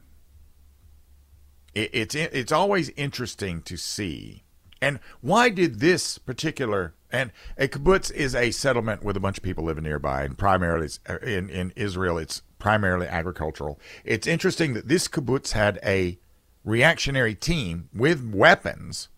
it, 1.84 1.90
it's 1.92 2.14
it's 2.14 2.52
always 2.52 2.90
interesting 2.90 3.62
to 3.62 3.76
see. 3.76 4.42
And 4.82 4.98
why 5.20 5.50
did 5.50 5.80
this 5.80 6.18
particular 6.18 6.94
and 7.12 7.32
a 7.58 7.68
kibbutz 7.68 8.12
is 8.12 8.34
a 8.34 8.50
settlement 8.50 9.02
with 9.02 9.16
a 9.16 9.20
bunch 9.20 9.38
of 9.38 9.42
people 9.42 9.64
living 9.64 9.84
nearby, 9.84 10.22
and 10.22 10.38
primarily 10.38 10.88
uh, 11.08 11.18
in 11.18 11.50
in 11.50 11.72
Israel, 11.76 12.18
it's 12.18 12.42
primarily 12.58 13.06
agricultural. 13.06 13.80
It's 14.04 14.26
interesting 14.26 14.74
that 14.74 14.88
this 14.88 15.08
kibbutz 15.08 15.52
had 15.52 15.78
a 15.84 16.18
reactionary 16.64 17.34
team 17.34 17.88
with 17.94 18.24
weapons 18.32 19.08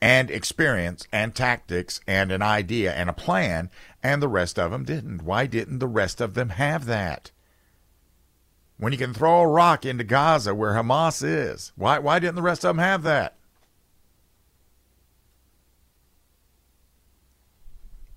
and 0.00 0.30
experience 0.30 1.06
and 1.12 1.34
tactics 1.34 2.00
and 2.08 2.32
an 2.32 2.42
idea 2.42 2.92
and 2.92 3.08
a 3.08 3.12
plan, 3.12 3.70
and 4.02 4.20
the 4.20 4.28
rest 4.28 4.58
of 4.58 4.72
them 4.72 4.84
didn't. 4.84 5.22
Why 5.22 5.46
didn't 5.46 5.78
the 5.78 5.86
rest 5.86 6.20
of 6.20 6.34
them 6.34 6.48
have 6.50 6.86
that? 6.86 7.30
When 8.82 8.92
you 8.92 8.98
can 8.98 9.14
throw 9.14 9.42
a 9.42 9.46
rock 9.46 9.86
into 9.86 10.02
Gaza 10.02 10.56
where 10.56 10.72
Hamas 10.72 11.22
is, 11.22 11.70
why, 11.76 12.00
why 12.00 12.18
didn't 12.18 12.34
the 12.34 12.42
rest 12.42 12.64
of 12.64 12.70
them 12.70 12.78
have 12.78 13.04
that? 13.04 13.36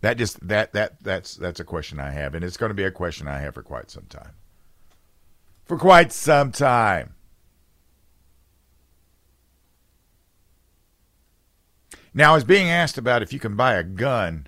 That 0.01 0.17
just 0.17 0.47
that 0.47 0.73
that 0.73 1.03
that's 1.03 1.35
that's 1.35 1.59
a 1.59 1.63
question 1.63 1.99
I 1.99 2.09
have, 2.09 2.33
and 2.33 2.43
it's 2.43 2.57
going 2.57 2.71
to 2.71 2.73
be 2.73 2.83
a 2.83 2.89
question 2.89 3.27
I 3.27 3.41
have 3.41 3.53
for 3.53 3.61
quite 3.61 3.91
some 3.91 4.07
time. 4.09 4.31
For 5.65 5.77
quite 5.77 6.11
some 6.11 6.51
time. 6.51 7.13
Now, 12.11 12.31
I 12.31 12.35
was 12.35 12.43
being 12.43 12.71
asked 12.71 12.97
about 12.97 13.21
if 13.21 13.31
you 13.31 13.39
can 13.39 13.55
buy 13.55 13.75
a 13.75 13.83
gun 13.83 14.47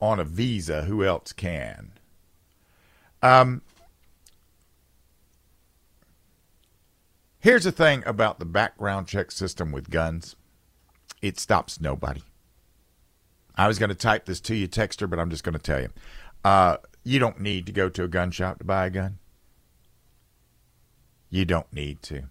on 0.00 0.20
a 0.20 0.24
visa. 0.24 0.82
Who 0.82 1.04
else 1.04 1.32
can? 1.32 1.90
Um, 3.22 3.62
here's 7.46 7.62
the 7.62 7.70
thing 7.70 8.02
about 8.06 8.40
the 8.40 8.44
background 8.44 9.06
check 9.06 9.30
system 9.30 9.70
with 9.70 9.88
guns 9.88 10.34
it 11.22 11.38
stops 11.38 11.80
nobody. 11.80 12.22
I 13.54 13.68
was 13.68 13.78
going 13.78 13.88
to 13.88 13.94
type 13.94 14.26
this 14.26 14.40
to 14.40 14.56
you, 14.56 14.66
Texter, 14.66 15.08
but 15.08 15.20
I'm 15.20 15.30
just 15.30 15.44
going 15.44 15.52
to 15.52 15.60
tell 15.60 15.80
you. 15.80 15.90
Uh, 16.44 16.78
you 17.04 17.20
don't 17.20 17.40
need 17.40 17.64
to 17.66 17.72
go 17.72 17.88
to 17.88 18.02
a 18.02 18.08
gun 18.08 18.32
shop 18.32 18.58
to 18.58 18.64
buy 18.64 18.86
a 18.86 18.90
gun. 18.90 19.18
You 21.30 21.44
don't 21.44 21.72
need 21.72 22.02
to. 22.02 22.24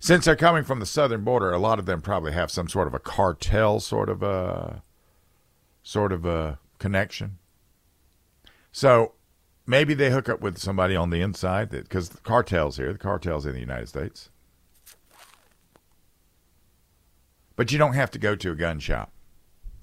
Since 0.00 0.24
they're 0.24 0.34
coming 0.34 0.64
from 0.64 0.80
the 0.80 0.86
southern 0.86 1.24
border, 1.24 1.52
a 1.52 1.58
lot 1.58 1.78
of 1.78 1.84
them 1.84 2.00
probably 2.00 2.32
have 2.32 2.50
some 2.50 2.68
sort 2.68 2.88
of 2.88 2.94
a 2.94 2.98
cartel 2.98 3.78
sort 3.78 4.08
of 4.08 4.22
a 4.22 4.82
sort 5.82 6.12
of 6.12 6.24
a 6.24 6.58
connection. 6.78 7.38
So 8.72 9.12
maybe 9.68 9.92
they 9.92 10.10
hook 10.10 10.28
up 10.28 10.40
with 10.40 10.58
somebody 10.58 10.96
on 10.96 11.10
the 11.10 11.20
inside 11.20 11.70
because 11.70 12.08
the 12.08 12.20
cartels 12.22 12.78
here, 12.78 12.92
the 12.92 12.98
cartels 12.98 13.46
in 13.46 13.52
the 13.52 13.60
United 13.60 13.88
States. 13.88 14.30
But 17.54 17.70
you 17.70 17.78
don't 17.78 17.92
have 17.92 18.10
to 18.12 18.18
go 18.18 18.34
to 18.34 18.52
a 18.52 18.56
gun 18.56 18.80
shop 18.80 19.12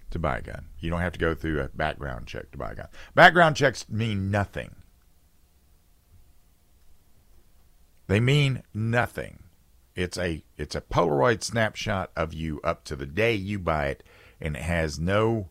to 0.09 0.19
buy 0.19 0.39
a 0.39 0.41
gun. 0.41 0.65
You 0.79 0.89
don't 0.89 1.01
have 1.01 1.13
to 1.13 1.19
go 1.19 1.35
through 1.35 1.61
a 1.61 1.67
background 1.69 2.25
check 2.25 2.51
to 2.51 2.57
buy 2.57 2.71
a 2.71 2.75
gun. 2.75 2.87
Background 3.13 3.55
checks 3.55 3.87
mean 3.87 4.31
nothing. 4.31 4.75
They 8.07 8.19
mean 8.19 8.63
nothing. 8.73 9.43
It's 9.95 10.17
a 10.17 10.43
it's 10.57 10.75
a 10.75 10.81
Polaroid 10.81 11.43
snapshot 11.43 12.11
of 12.15 12.33
you 12.33 12.59
up 12.63 12.83
to 12.85 12.95
the 12.95 13.05
day 13.05 13.33
you 13.33 13.59
buy 13.59 13.87
it, 13.87 14.03
and 14.41 14.55
it 14.55 14.63
has 14.63 14.99
no 14.99 15.49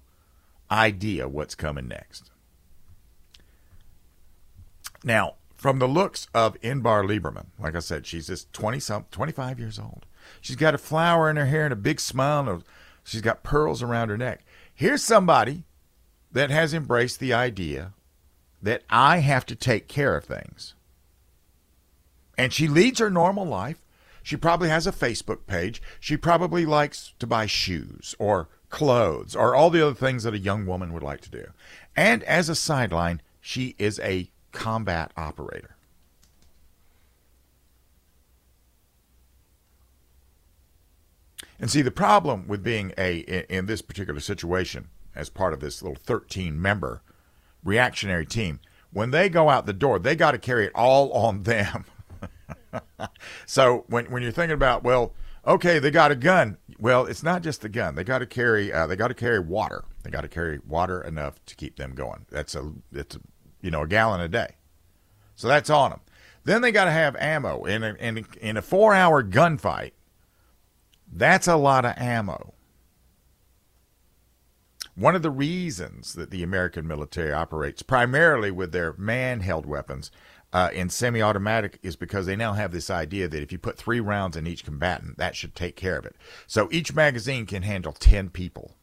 idea 0.71 1.29
what's 1.29 1.55
coming 1.55 1.89
next. 1.89 2.31
Now, 5.05 5.35
from 5.55 5.79
the 5.79 5.87
looks 5.87 6.27
of 6.35 6.61
Inbar 6.63 7.07
Lieberman, 7.07 7.47
like 7.59 7.77
I 7.77 7.81
said, 7.81 8.07
she's 8.07 8.27
just 8.27 8.53
20 8.55 8.81
some 8.81 9.07
25 9.11 9.61
years 9.61 9.79
old. 9.79 10.07
She's 10.41 10.57
got 10.57 10.75
a 10.75 10.79
flower 10.79 11.29
in 11.29 11.37
her 11.37 11.47
hair 11.47 11.65
and 11.65 11.73
a 11.73 11.77
big 11.77 12.01
smile. 12.01 12.49
And 12.49 12.65
she's 13.05 13.21
got 13.21 13.43
pearls 13.43 13.83
around 13.83 14.09
her 14.09 14.17
neck. 14.17 14.45
Here's 14.75 15.05
somebody 15.05 15.65
that 16.33 16.51
has 16.51 16.75
embraced 16.75 17.21
the 17.21 17.33
idea 17.33 17.93
that 18.63 18.83
I 18.89 19.19
have 19.19 19.45
to 19.47 19.55
take 19.55 19.89
care 19.89 20.17
of 20.17 20.25
things. 20.25 20.75
And 22.37 22.53
she 22.53 22.67
leads 22.67 22.99
her 22.99 23.11
normal 23.11 23.45
life. 23.45 23.83
She 24.23 24.37
probably 24.37 24.71
has 24.71 24.87
a 24.87 24.93
Facebook 24.93 25.47
page. 25.47 25.83
She 26.01 26.17
probably 26.17 26.65
likes 26.65 27.13
to 27.19 27.27
buy 27.27 27.47
shoes 27.47 28.15
or 28.19 28.49
clothes 28.71 29.37
or 29.37 29.55
all 29.55 29.71
the 29.71 29.85
other 29.87 29.95
things 29.95 30.25
that 30.25 30.35
a 30.35 30.39
young 30.39 30.67
woman 30.67 30.93
would 30.93 31.03
like 31.03 31.21
to 31.21 31.31
do. 31.31 31.47
And 31.95 32.23
as 32.25 32.49
a 32.49 32.55
sideline, 32.55 33.21
she 33.41 33.77
is 33.79 34.01
a 34.01 34.31
combat 34.55 35.13
operator. 35.17 35.77
And 41.61 41.71
see, 41.71 41.83
the 41.83 41.91
problem 41.91 42.49
with 42.49 42.63
being 42.63 42.93
a 42.99 43.19
in 43.49 43.67
this 43.67 43.83
particular 43.83 44.21
situation, 44.21 44.89
as 45.15 45.29
part 45.29 45.53
of 45.53 45.61
this 45.61 45.83
little 45.83 45.97
13 45.97 46.61
member 46.61 47.03
reactionary 47.63 48.27
team, 48.27 48.61
when 48.93 49.11
they 49.11 49.29
go 49.29 49.49
out 49.49 49.67
the 49.67 49.73
door, 49.73 49.99
they 49.99 50.17
got 50.17 50.33
to 50.33 50.39
carry 50.39 50.67
it 50.67 50.73
all 50.75 51.13
on 51.13 51.43
them. 51.45 51.85
so 53.47 53.85
when 53.89 54.07
when 54.07 54.23
you're 54.23 54.33
thinking 54.33 54.55
about 54.55 54.83
well, 54.83 55.13
okay, 55.47 55.79
they 55.79 55.91
got 55.91 56.11
a 56.11 56.17
gun. 56.17 56.59
Well, 56.79 57.07
it's 57.07 57.23
not 57.23 57.43
just 57.43 57.61
the 57.61 57.69
gun. 57.69 57.95
They 57.95 58.05
got 58.05 58.19
to 58.19 58.27
carry 58.27 58.73
uh, 58.73 58.87
they 58.87 58.97
got 58.97 59.09
to 59.09 59.15
carry 59.15 59.39
water. 59.39 59.85
They 60.03 60.11
got 60.11 60.23
to 60.23 60.29
carry 60.29 60.61
water 60.67 61.01
enough 61.01 61.45
to 61.47 61.55
keep 61.55 61.77
them 61.77 61.95
going. 61.95 62.27
That's 62.31 62.55
a 62.55 62.73
it's 62.93 63.17
a, 63.17 63.21
you 63.65 63.71
know 63.71 63.83
a 63.83 63.89
gallon 63.89 64.21
a 64.21 64.29
day. 64.29 64.57
So 65.35 65.49
that's 65.49 65.71
on 65.71 65.91
them. 65.91 66.01
Then 66.45 66.61
they 66.61 66.71
got 66.71 66.85
to 66.85 66.91
have 66.91 67.17
ammo 67.17 67.65
in 67.65 67.83
a, 67.83 67.95
in 67.95 68.19
a, 68.19 68.25
in 68.41 68.57
a 68.59 68.63
four 68.63 68.95
hour 68.95 69.25
gunfight. 69.25 69.93
That's 71.11 71.49
a 71.49 71.57
lot 71.57 71.87
of 71.87 71.97
ammo. 71.97 72.53
One 74.95 75.17
of 75.17 75.23
the 75.23 75.31
reasons 75.31 76.13
that 76.13 76.31
the 76.31 76.43
American 76.43 76.87
military 76.87 77.33
operates 77.33 77.83
primarily 77.83 78.51
with 78.51 78.73
their 78.73 78.93
man 78.99 79.41
held 79.41 79.65
weapons 79.67 80.11
uh, 80.53 80.69
in 80.73 80.91
semi 80.91 81.23
automatic 81.23 81.79
is 81.83 81.97
because 81.97 82.27
they 82.27 82.37
now 82.37 82.53
have 82.53 82.71
this 82.71 82.91
idea 82.91 83.27
that 83.27 83.43
if 83.43 83.51
you 83.51 83.59
put 83.59 83.79
three 83.79 83.99
rounds 83.99 84.37
in 84.37 84.47
each 84.47 84.65
combatant, 84.65 85.17
that 85.17 85.35
should 85.35 85.55
take 85.55 85.75
care 85.75 85.97
of 85.97 86.05
it. 86.05 86.15
So 86.47 86.69
each 86.71 86.95
magazine 86.95 87.47
can 87.47 87.63
handle 87.63 87.93
10 87.93 88.29
people. 88.29 88.77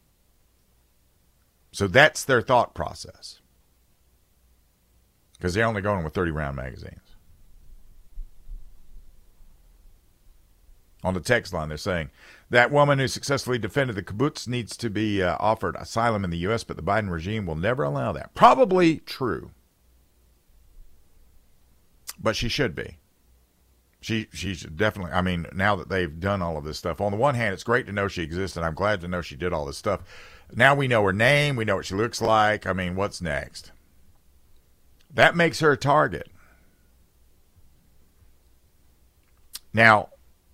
So 1.72 1.88
that's 1.88 2.26
their 2.26 2.42
thought 2.42 2.74
process. 2.74 3.41
Because 5.42 5.56
they're 5.56 5.66
only 5.66 5.82
going 5.82 6.04
with 6.04 6.14
30 6.14 6.30
round 6.30 6.56
magazines. 6.56 7.02
On 11.04 11.16
the 11.16 11.20
text 11.20 11.52
line, 11.52 11.70
they're 11.70 11.80
saying 11.80 12.12
that 12.52 12.70
woman 12.70 13.00
who 13.00 13.08
successfully 13.08 13.58
defended 13.58 13.96
the 13.96 14.04
kibbutz 14.04 14.48
needs 14.48 14.78
to 14.78 14.88
be 14.88 15.24
uh, 15.24 15.36
offered 15.40 15.76
asylum 15.78 16.24
in 16.24 16.30
the 16.30 16.38
U.S., 16.38 16.64
but 16.64 16.78
the 16.78 16.84
Biden 16.84 17.10
regime 17.10 17.48
will 17.48 17.56
never 17.56 17.82
allow 17.82 18.12
that. 18.12 18.36
Probably 18.36 18.98
true 19.00 19.50
but 22.22 22.36
she 22.36 22.48
should 22.48 22.76
be. 22.76 22.98
She 24.00 24.28
she 24.34 24.56
should 24.56 24.78
definitely. 24.78 25.14
I 25.14 25.22
mean, 25.22 25.46
now 25.54 25.76
that 25.76 25.90
they've 25.90 26.20
done 26.20 26.42
all 26.42 26.58
of 26.58 26.64
this 26.64 26.78
stuff, 26.78 27.02
on 27.02 27.12
the 27.12 27.18
one 27.18 27.36
hand, 27.36 27.54
it's 27.54 27.64
great 27.64 27.86
to 27.86 27.92
know 27.92 28.08
she 28.08 28.24
exists, 28.24 28.58
and 28.58 28.66
I'm 28.66 28.74
glad 28.74 29.02
to 29.02 29.08
know 29.08 29.22
she 29.22 29.36
did 29.36 29.54
all 29.54 29.66
this 29.66 29.78
stuff. 29.78 30.02
Now 30.54 30.76
we 30.76 30.88
know 30.88 31.04
her 31.04 31.14
name, 31.14 31.56
we 31.56 31.66
know 31.66 31.76
what 31.78 31.86
she 31.86 31.96
looks 31.96 32.22
like. 32.22 32.66
I 32.66 32.74
mean, 32.74 32.96
what's 32.96 33.22
next? 33.22 33.72
That 35.14 35.36
makes 35.36 35.60
her 35.60 35.72
a 35.72 35.78
target. 35.78 36.30
Now, 39.74 40.10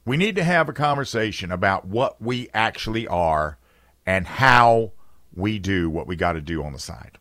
we 0.06 0.18
need 0.18 0.36
to 0.36 0.44
have 0.44 0.70
a 0.70 0.74
conversation 0.74 1.52
about 1.52 1.86
what 1.86 2.22
we 2.22 2.50
actually 2.54 3.08
are 3.08 3.58
and 4.06 4.26
how 4.26 4.94
we 5.36 5.60
do 5.60 5.90
what 5.90 6.08
we 6.08 6.16
got 6.16 6.34
to 6.34 6.42
do 6.42 6.64
on 6.64 6.74
the 6.74 6.80
side. 6.80 7.18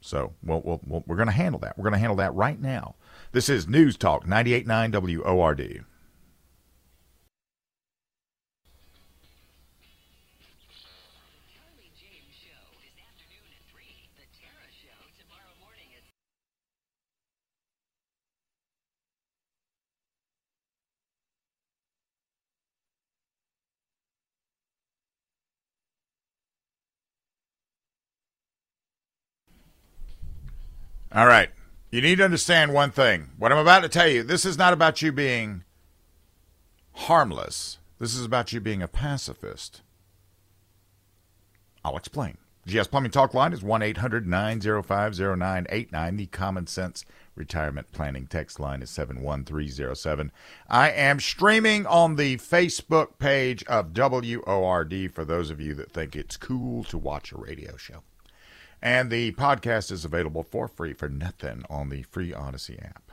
So, 0.00 0.34
we'll, 0.42 0.60
we'll, 0.64 1.04
we're 1.06 1.16
going 1.16 1.28
to 1.28 1.32
handle 1.32 1.60
that. 1.60 1.78
We're 1.78 1.84
going 1.84 1.94
to 1.94 1.98
handle 1.98 2.16
that 2.16 2.34
right 2.34 2.60
now. 2.60 2.96
This 3.32 3.48
is 3.48 3.66
News 3.66 3.96
Talk 3.96 4.26
98.9 4.26 5.24
WORD. 5.24 5.84
All 31.14 31.26
right. 31.26 31.50
You 31.92 32.00
need 32.00 32.16
to 32.16 32.24
understand 32.24 32.72
one 32.72 32.90
thing. 32.90 33.30
What 33.38 33.52
I'm 33.52 33.58
about 33.58 33.84
to 33.84 33.88
tell 33.88 34.08
you, 34.08 34.24
this 34.24 34.44
is 34.44 34.58
not 34.58 34.72
about 34.72 35.00
you 35.00 35.12
being 35.12 35.62
harmless. 36.92 37.78
This 38.00 38.16
is 38.16 38.24
about 38.24 38.52
you 38.52 38.58
being 38.58 38.82
a 38.82 38.88
pacifist. 38.88 39.82
I'll 41.84 41.96
explain. 41.96 42.38
GS 42.66 42.88
Plumbing 42.88 43.12
Talk 43.12 43.32
line 43.32 43.52
is 43.52 43.62
1 43.62 43.82
800 43.82 44.26
905 44.26 45.18
0989. 45.38 46.16
The 46.16 46.26
Common 46.26 46.66
Sense 46.66 47.04
Retirement 47.36 47.92
Planning 47.92 48.26
text 48.26 48.58
line 48.58 48.82
is 48.82 48.90
71307. 48.90 50.32
I 50.68 50.90
am 50.90 51.20
streaming 51.20 51.86
on 51.86 52.16
the 52.16 52.38
Facebook 52.38 53.18
page 53.18 53.62
of 53.64 53.92
WORD 53.92 55.12
for 55.14 55.24
those 55.24 55.50
of 55.50 55.60
you 55.60 55.74
that 55.74 55.92
think 55.92 56.16
it's 56.16 56.36
cool 56.36 56.82
to 56.84 56.98
watch 56.98 57.30
a 57.30 57.38
radio 57.38 57.76
show. 57.76 58.02
And 58.84 59.10
the 59.10 59.32
podcast 59.32 59.90
is 59.90 60.04
available 60.04 60.42
for 60.42 60.68
free 60.68 60.92
for 60.92 61.08
nothing 61.08 61.64
on 61.70 61.88
the 61.88 62.02
free 62.02 62.32
Audacy 62.32 62.78
app. 62.84 63.12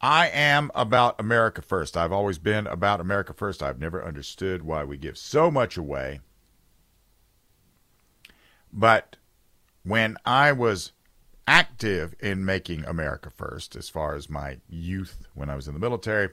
I 0.00 0.28
am 0.28 0.72
about 0.74 1.20
America 1.20 1.62
first. 1.62 1.96
I've 1.96 2.10
always 2.10 2.38
been 2.38 2.66
about 2.66 3.00
America 3.00 3.32
first. 3.32 3.62
I've 3.62 3.78
never 3.78 4.04
understood 4.04 4.64
why 4.64 4.82
we 4.82 4.96
give 4.96 5.16
so 5.16 5.48
much 5.48 5.76
away. 5.76 6.18
But 8.72 9.16
when 9.84 10.16
I 10.24 10.50
was 10.50 10.90
active 11.46 12.16
in 12.18 12.44
making 12.44 12.84
America 12.84 13.30
first, 13.30 13.76
as 13.76 13.88
far 13.88 14.16
as 14.16 14.28
my 14.28 14.58
youth 14.68 15.28
when 15.34 15.48
I 15.48 15.54
was 15.54 15.68
in 15.68 15.74
the 15.74 15.80
military, 15.80 16.30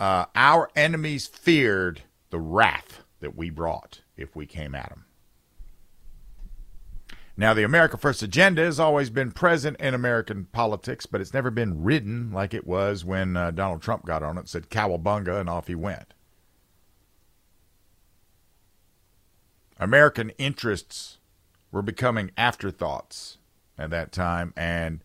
uh, 0.00 0.26
our 0.34 0.70
enemies 0.74 1.26
feared 1.26 2.02
the 2.30 2.40
wrath 2.40 3.02
that 3.20 3.36
we 3.36 3.50
brought 3.50 4.00
if 4.16 4.34
we 4.34 4.46
came 4.46 4.74
at 4.74 4.88
them. 4.88 5.05
Now, 7.38 7.52
the 7.52 7.64
America 7.64 7.98
First 7.98 8.22
agenda 8.22 8.62
has 8.62 8.80
always 8.80 9.10
been 9.10 9.30
present 9.30 9.78
in 9.78 9.92
American 9.92 10.46
politics, 10.52 11.04
but 11.04 11.20
it's 11.20 11.34
never 11.34 11.50
been 11.50 11.82
ridden 11.82 12.32
like 12.32 12.54
it 12.54 12.66
was 12.66 13.04
when 13.04 13.36
uh, 13.36 13.50
Donald 13.50 13.82
Trump 13.82 14.06
got 14.06 14.22
on 14.22 14.38
it, 14.38 14.48
said 14.48 14.70
cowabunga, 14.70 15.38
and 15.38 15.48
off 15.48 15.66
he 15.66 15.74
went. 15.74 16.14
American 19.78 20.30
interests 20.38 21.18
were 21.70 21.82
becoming 21.82 22.30
afterthoughts 22.38 23.36
at 23.76 23.90
that 23.90 24.12
time, 24.12 24.54
and 24.56 25.04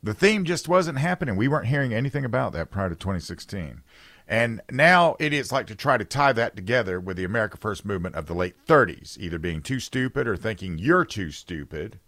the 0.00 0.14
theme 0.14 0.44
just 0.44 0.68
wasn't 0.68 0.98
happening. 0.98 1.34
We 1.34 1.48
weren't 1.48 1.66
hearing 1.66 1.92
anything 1.92 2.24
about 2.24 2.52
that 2.52 2.70
prior 2.70 2.88
to 2.88 2.94
2016. 2.94 3.82
And 4.26 4.62
now 4.70 5.16
it 5.18 5.32
is 5.34 5.52
like 5.52 5.66
to 5.66 5.74
try 5.74 5.98
to 5.98 6.04
tie 6.04 6.32
that 6.32 6.56
together 6.56 6.98
with 6.98 7.16
the 7.16 7.24
America 7.24 7.58
First 7.58 7.84
movement 7.84 8.14
of 8.14 8.26
the 8.26 8.34
late 8.34 8.54
30s, 8.66 9.18
either 9.18 9.38
being 9.38 9.60
too 9.60 9.80
stupid 9.80 10.26
or 10.26 10.36
thinking 10.36 10.78
you're 10.78 11.04
too 11.04 11.30
stupid 11.30 12.00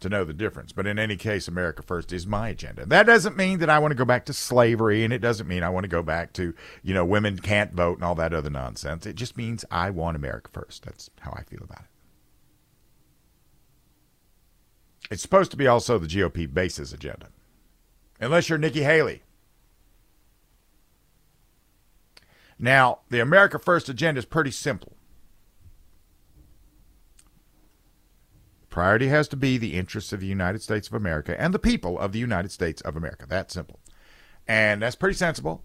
to 0.00 0.08
know 0.08 0.24
the 0.24 0.34
difference. 0.34 0.72
But 0.72 0.86
in 0.86 0.98
any 0.98 1.16
case, 1.16 1.48
America 1.48 1.82
First 1.82 2.12
is 2.12 2.26
my 2.26 2.50
agenda. 2.50 2.84
That 2.86 3.06
doesn't 3.06 3.36
mean 3.36 3.58
that 3.60 3.70
I 3.70 3.78
want 3.78 3.92
to 3.92 3.96
go 3.96 4.04
back 4.04 4.26
to 4.26 4.32
slavery, 4.32 5.02
and 5.02 5.12
it 5.12 5.20
doesn't 5.20 5.48
mean 5.48 5.62
I 5.62 5.70
want 5.70 5.84
to 5.84 5.88
go 5.88 6.02
back 6.02 6.34
to, 6.34 6.54
you 6.82 6.94
know, 6.94 7.04
women 7.04 7.38
can't 7.38 7.72
vote 7.72 7.96
and 7.96 8.04
all 8.04 8.14
that 8.16 8.34
other 8.34 8.50
nonsense. 8.50 9.06
It 9.06 9.16
just 9.16 9.36
means 9.36 9.64
I 9.70 9.90
want 9.90 10.16
America 10.16 10.50
First. 10.52 10.84
That's 10.84 11.10
how 11.20 11.32
I 11.32 11.42
feel 11.42 11.62
about 11.62 11.80
it. 11.80 11.86
It's 15.10 15.22
supposed 15.22 15.50
to 15.52 15.56
be 15.56 15.66
also 15.66 15.98
the 15.98 16.06
GOP 16.06 16.52
base's 16.52 16.92
agenda. 16.92 17.28
Unless 18.20 18.48
you're 18.48 18.58
Nikki 18.58 18.82
Haley. 18.82 19.22
Now, 22.58 23.00
the 23.08 23.20
America 23.20 23.58
First 23.58 23.88
agenda 23.88 24.18
is 24.18 24.24
pretty 24.24 24.50
simple. 24.50 24.96
Priority 28.70 29.08
has 29.08 29.28
to 29.28 29.36
be 29.36 29.58
the 29.58 29.74
interests 29.74 30.12
of 30.12 30.20
the 30.20 30.26
United 30.26 30.62
States 30.62 30.88
of 30.88 30.94
America 30.94 31.40
and 31.40 31.54
the 31.54 31.58
people 31.58 31.98
of 31.98 32.12
the 32.12 32.18
United 32.18 32.50
States 32.50 32.80
of 32.82 32.96
America. 32.96 33.26
That's 33.28 33.54
simple. 33.54 33.80
And 34.46 34.82
that's 34.82 34.96
pretty 34.96 35.16
sensible. 35.16 35.62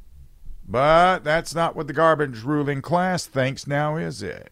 But 0.67 1.19
that's 1.23 1.53
not 1.53 1.75
what 1.75 1.88
the 1.88 1.93
garbage 1.93 2.41
ruling 2.41 2.82
class 2.82 3.25
thinks 3.25 3.67
now, 3.67 3.97
is 3.97 4.23
it? 4.23 4.51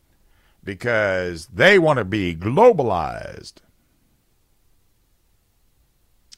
Because 0.64 1.48
they 1.48 1.80
want 1.80 1.98
to 1.98 2.06
be 2.06 2.36
globalized. 2.36 3.54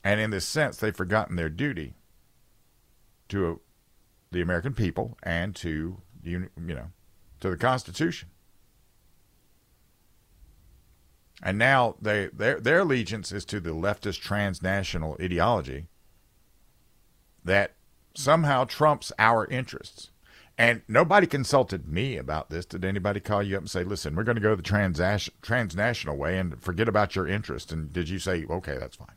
And 0.03 0.19
in 0.19 0.29
this 0.29 0.45
sense, 0.45 0.77
they've 0.77 0.95
forgotten 0.95 1.35
their 1.35 1.49
duty 1.49 1.95
to 3.29 3.61
the 4.33 4.41
American 4.41 4.73
people 4.73 5.17
and 5.23 5.55
to 5.55 6.01
you 6.23 6.49
know 6.57 6.91
to 7.39 7.49
the 7.49 7.57
Constitution. 7.57 8.29
And 11.41 11.57
now 11.57 11.95
they 12.01 12.27
their 12.27 12.59
their 12.59 12.79
allegiance 12.79 13.31
is 13.31 13.45
to 13.45 13.59
the 13.59 13.71
leftist 13.71 14.19
transnational 14.21 15.17
ideology 15.21 15.87
that 17.43 17.75
somehow 18.13 18.63
trumps 18.63 19.11
our 19.19 19.45
interests. 19.47 20.09
And 20.55 20.83
nobody 20.87 21.25
consulted 21.25 21.87
me 21.87 22.15
about 22.15 22.51
this. 22.51 22.65
Did 22.65 22.85
anybody 22.85 23.19
call 23.19 23.41
you 23.41 23.55
up 23.55 23.63
and 23.63 23.69
say, 23.69 23.83
"Listen, 23.83 24.15
we're 24.15 24.23
going 24.23 24.35
to 24.35 24.41
go 24.41 24.55
the 24.55 24.61
trans- 24.61 25.29
transnational 25.41 26.15
way 26.15 26.37
and 26.37 26.61
forget 26.61 26.87
about 26.87 27.15
your 27.15 27.27
interest"? 27.27 27.71
And 27.71 27.91
did 27.91 28.07
you 28.07 28.19
say, 28.19 28.45
"Okay, 28.45 28.77
that's 28.77 28.95
fine"? 28.95 29.15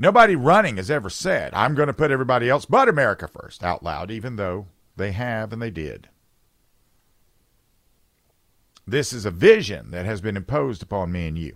Nobody 0.00 0.34
running 0.34 0.78
has 0.78 0.90
ever 0.90 1.10
said, 1.10 1.52
I'm 1.52 1.74
going 1.74 1.88
to 1.88 1.92
put 1.92 2.10
everybody 2.10 2.48
else 2.48 2.64
but 2.64 2.88
America 2.88 3.28
first 3.28 3.62
out 3.62 3.82
loud, 3.82 4.10
even 4.10 4.36
though 4.36 4.66
they 4.96 5.12
have 5.12 5.52
and 5.52 5.60
they 5.60 5.70
did. 5.70 6.08
This 8.86 9.12
is 9.12 9.26
a 9.26 9.30
vision 9.30 9.90
that 9.90 10.06
has 10.06 10.22
been 10.22 10.38
imposed 10.38 10.82
upon 10.82 11.12
me 11.12 11.26
and 11.26 11.36
you. 11.36 11.54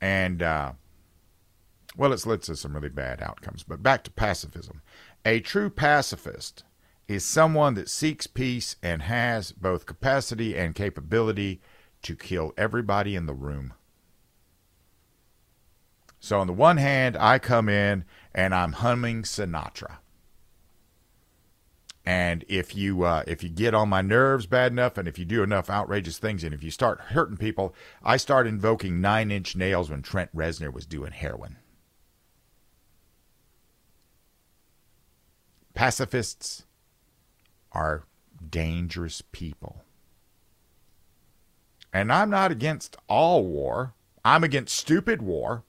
And, 0.00 0.42
uh, 0.42 0.72
well, 1.96 2.12
it's 2.12 2.26
led 2.26 2.42
to 2.42 2.56
some 2.56 2.74
really 2.74 2.88
bad 2.88 3.22
outcomes. 3.22 3.62
But 3.62 3.80
back 3.80 4.02
to 4.02 4.10
pacifism. 4.10 4.82
A 5.24 5.38
true 5.38 5.70
pacifist 5.70 6.64
is 7.06 7.24
someone 7.24 7.74
that 7.74 7.88
seeks 7.88 8.26
peace 8.26 8.74
and 8.82 9.02
has 9.02 9.52
both 9.52 9.86
capacity 9.86 10.58
and 10.58 10.74
capability 10.74 11.60
to 12.02 12.16
kill 12.16 12.52
everybody 12.56 13.14
in 13.14 13.26
the 13.26 13.32
room. 13.32 13.74
So 16.24 16.40
on 16.40 16.46
the 16.46 16.54
one 16.54 16.78
hand, 16.78 17.18
I 17.18 17.38
come 17.38 17.68
in 17.68 18.06
and 18.34 18.54
I'm 18.54 18.72
humming 18.72 19.24
Sinatra. 19.24 19.98
And 22.06 22.46
if 22.48 22.74
you 22.74 23.02
uh, 23.02 23.24
if 23.26 23.42
you 23.42 23.50
get 23.50 23.74
on 23.74 23.90
my 23.90 24.00
nerves 24.00 24.46
bad 24.46 24.72
enough, 24.72 24.96
and 24.96 25.06
if 25.06 25.18
you 25.18 25.26
do 25.26 25.42
enough 25.42 25.68
outrageous 25.68 26.16
things, 26.16 26.42
and 26.42 26.54
if 26.54 26.64
you 26.64 26.70
start 26.70 26.98
hurting 26.98 27.36
people, 27.36 27.74
I 28.02 28.16
start 28.16 28.46
invoking 28.46 29.02
Nine 29.02 29.30
Inch 29.30 29.54
Nails 29.54 29.90
when 29.90 30.00
Trent 30.00 30.34
Reznor 30.34 30.72
was 30.72 30.86
doing 30.86 31.12
heroin. 31.12 31.58
Pacifists 35.74 36.64
are 37.70 38.06
dangerous 38.48 39.22
people. 39.30 39.82
And 41.92 42.10
I'm 42.10 42.30
not 42.30 42.50
against 42.50 42.96
all 43.08 43.44
war. 43.44 43.92
I'm 44.24 44.42
against 44.42 44.74
stupid 44.74 45.20
war. 45.20 45.64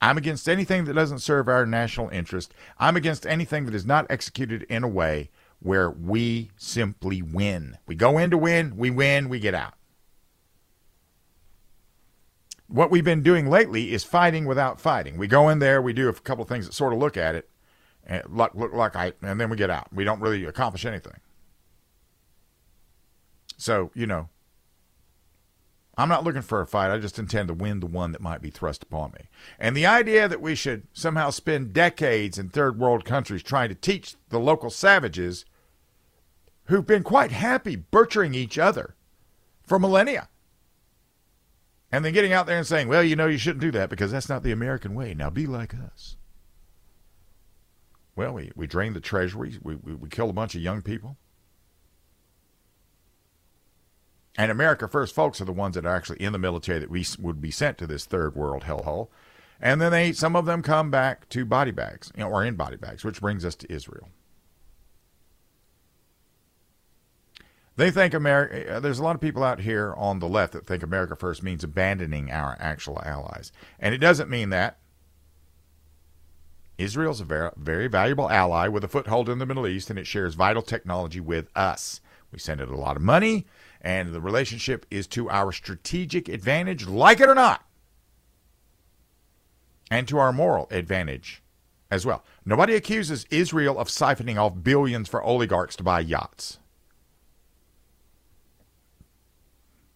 I'm 0.00 0.16
against 0.16 0.48
anything 0.48 0.84
that 0.84 0.94
doesn't 0.94 1.18
serve 1.18 1.48
our 1.48 1.66
national 1.66 2.08
interest. 2.08 2.54
I'm 2.78 2.96
against 2.96 3.26
anything 3.26 3.66
that 3.66 3.74
is 3.74 3.84
not 3.84 4.06
executed 4.08 4.62
in 4.64 4.82
a 4.82 4.88
way 4.88 5.30
where 5.60 5.90
we 5.90 6.50
simply 6.56 7.20
win. 7.20 7.76
We 7.86 7.94
go 7.94 8.16
in 8.16 8.30
to 8.30 8.38
win, 8.38 8.76
we 8.76 8.90
win, 8.90 9.28
we 9.28 9.38
get 9.38 9.54
out. 9.54 9.74
What 12.66 12.90
we've 12.90 13.04
been 13.04 13.22
doing 13.22 13.50
lately 13.50 13.92
is 13.92 14.04
fighting 14.04 14.46
without 14.46 14.80
fighting. 14.80 15.18
We 15.18 15.26
go 15.26 15.48
in 15.48 15.58
there, 15.58 15.82
we 15.82 15.92
do 15.92 16.08
a 16.08 16.12
couple 16.14 16.42
of 16.42 16.48
things 16.48 16.66
that 16.66 16.72
sort 16.72 16.92
of 16.92 16.98
look 16.98 17.16
at 17.16 17.34
it, 17.34 17.50
and 18.06 18.22
look, 18.28 18.54
look 18.54 18.72
like 18.72 18.96
I, 18.96 19.12
and 19.20 19.40
then 19.40 19.50
we 19.50 19.56
get 19.56 19.70
out. 19.70 19.92
We 19.92 20.04
don't 20.04 20.20
really 20.20 20.44
accomplish 20.44 20.86
anything. 20.86 21.18
So, 23.58 23.90
you 23.94 24.06
know, 24.06 24.30
I'm 26.00 26.08
not 26.08 26.24
looking 26.24 26.40
for 26.40 26.62
a 26.62 26.66
fight. 26.66 26.90
I 26.90 26.96
just 26.98 27.18
intend 27.18 27.48
to 27.48 27.54
win 27.54 27.80
the 27.80 27.86
one 27.86 28.12
that 28.12 28.22
might 28.22 28.40
be 28.40 28.48
thrust 28.48 28.82
upon 28.82 29.12
me. 29.12 29.28
And 29.58 29.76
the 29.76 29.84
idea 29.84 30.28
that 30.28 30.40
we 30.40 30.54
should 30.54 30.86
somehow 30.94 31.28
spend 31.28 31.74
decades 31.74 32.38
in 32.38 32.48
third 32.48 32.78
world 32.78 33.04
countries 33.04 33.42
trying 33.42 33.68
to 33.68 33.74
teach 33.74 34.14
the 34.30 34.40
local 34.40 34.70
savages 34.70 35.44
who've 36.64 36.86
been 36.86 37.02
quite 37.02 37.32
happy 37.32 37.76
butchering 37.76 38.32
each 38.32 38.58
other 38.58 38.94
for 39.62 39.78
millennia. 39.78 40.30
And 41.92 42.02
then 42.02 42.14
getting 42.14 42.32
out 42.32 42.46
there 42.46 42.56
and 42.56 42.66
saying, 42.66 42.88
well, 42.88 43.04
you 43.04 43.14
know, 43.14 43.26
you 43.26 43.36
shouldn't 43.36 43.60
do 43.60 43.72
that 43.72 43.90
because 43.90 44.10
that's 44.10 44.28
not 44.28 44.42
the 44.42 44.52
American 44.52 44.94
way. 44.94 45.12
Now 45.12 45.28
be 45.28 45.46
like 45.46 45.74
us. 45.74 46.16
Well, 48.16 48.32
we, 48.32 48.52
we 48.56 48.66
drained 48.66 48.96
the 48.96 49.00
treasury, 49.00 49.58
we, 49.62 49.74
we, 49.74 49.94
we 49.94 50.08
killed 50.08 50.30
a 50.30 50.34
bunch 50.34 50.54
of 50.54 50.62
young 50.62 50.80
people. 50.80 51.18
And 54.36 54.50
America 54.50 54.88
First 54.88 55.14
folks 55.14 55.40
are 55.40 55.44
the 55.44 55.52
ones 55.52 55.74
that 55.74 55.84
are 55.84 55.94
actually 55.94 56.20
in 56.20 56.32
the 56.32 56.38
military 56.38 56.78
that 56.78 56.90
we 56.90 57.04
would 57.18 57.40
be 57.40 57.50
sent 57.50 57.78
to 57.78 57.86
this 57.86 58.04
third 58.04 58.34
world 58.34 58.62
hellhole. 58.62 59.08
And 59.60 59.80
then 59.80 59.92
they, 59.92 60.12
some 60.12 60.36
of 60.36 60.46
them 60.46 60.62
come 60.62 60.90
back 60.90 61.28
to 61.30 61.44
body 61.44 61.70
bags, 61.70 62.10
you 62.16 62.22
know, 62.22 62.30
or 62.30 62.44
in 62.44 62.54
body 62.54 62.76
bags, 62.76 63.04
which 63.04 63.20
brings 63.20 63.44
us 63.44 63.54
to 63.56 63.72
Israel. 63.72 64.08
They 67.76 67.90
think 67.90 68.14
America, 68.14 68.76
uh, 68.76 68.80
there's 68.80 68.98
a 68.98 69.02
lot 69.02 69.14
of 69.14 69.22
people 69.22 69.42
out 69.42 69.60
here 69.60 69.94
on 69.96 70.18
the 70.18 70.28
left 70.28 70.52
that 70.52 70.66
think 70.66 70.82
America 70.82 71.16
first 71.16 71.42
means 71.42 71.64
abandoning 71.64 72.30
our 72.30 72.56
actual 72.60 73.00
allies. 73.04 73.52
And 73.78 73.94
it 73.94 73.98
doesn't 73.98 74.28
mean 74.28 74.50
that. 74.50 74.78
Israel's 76.76 77.20
a 77.20 77.24
very, 77.24 77.50
very 77.56 77.88
valuable 77.88 78.30
ally 78.30 78.68
with 78.68 78.84
a 78.84 78.88
foothold 78.88 79.28
in 79.28 79.38
the 79.38 79.46
Middle 79.46 79.66
East, 79.66 79.90
and 79.90 79.98
it 79.98 80.06
shares 80.06 80.34
vital 80.34 80.62
technology 80.62 81.20
with 81.20 81.48
us. 81.54 82.00
We 82.32 82.38
send 82.38 82.60
it 82.60 82.68
a 82.68 82.76
lot 82.76 82.96
of 82.96 83.02
money, 83.02 83.46
and 83.80 84.12
the 84.12 84.20
relationship 84.20 84.86
is 84.90 85.06
to 85.08 85.30
our 85.30 85.52
strategic 85.52 86.28
advantage, 86.28 86.86
like 86.86 87.20
it 87.20 87.28
or 87.28 87.34
not, 87.34 87.64
and 89.90 90.06
to 90.08 90.18
our 90.18 90.32
moral 90.32 90.68
advantage 90.70 91.42
as 91.90 92.06
well. 92.06 92.24
Nobody 92.44 92.74
accuses 92.74 93.26
Israel 93.30 93.78
of 93.78 93.88
siphoning 93.88 94.36
off 94.36 94.62
billions 94.62 95.08
for 95.08 95.22
oligarchs 95.22 95.76
to 95.76 95.82
buy 95.82 96.00
yachts. 96.00 96.58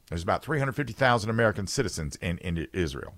There's 0.08 0.22
about 0.22 0.44
350,000 0.44 1.30
American 1.30 1.66
citizens 1.66 2.16
in, 2.16 2.38
in 2.38 2.68
Israel, 2.72 3.14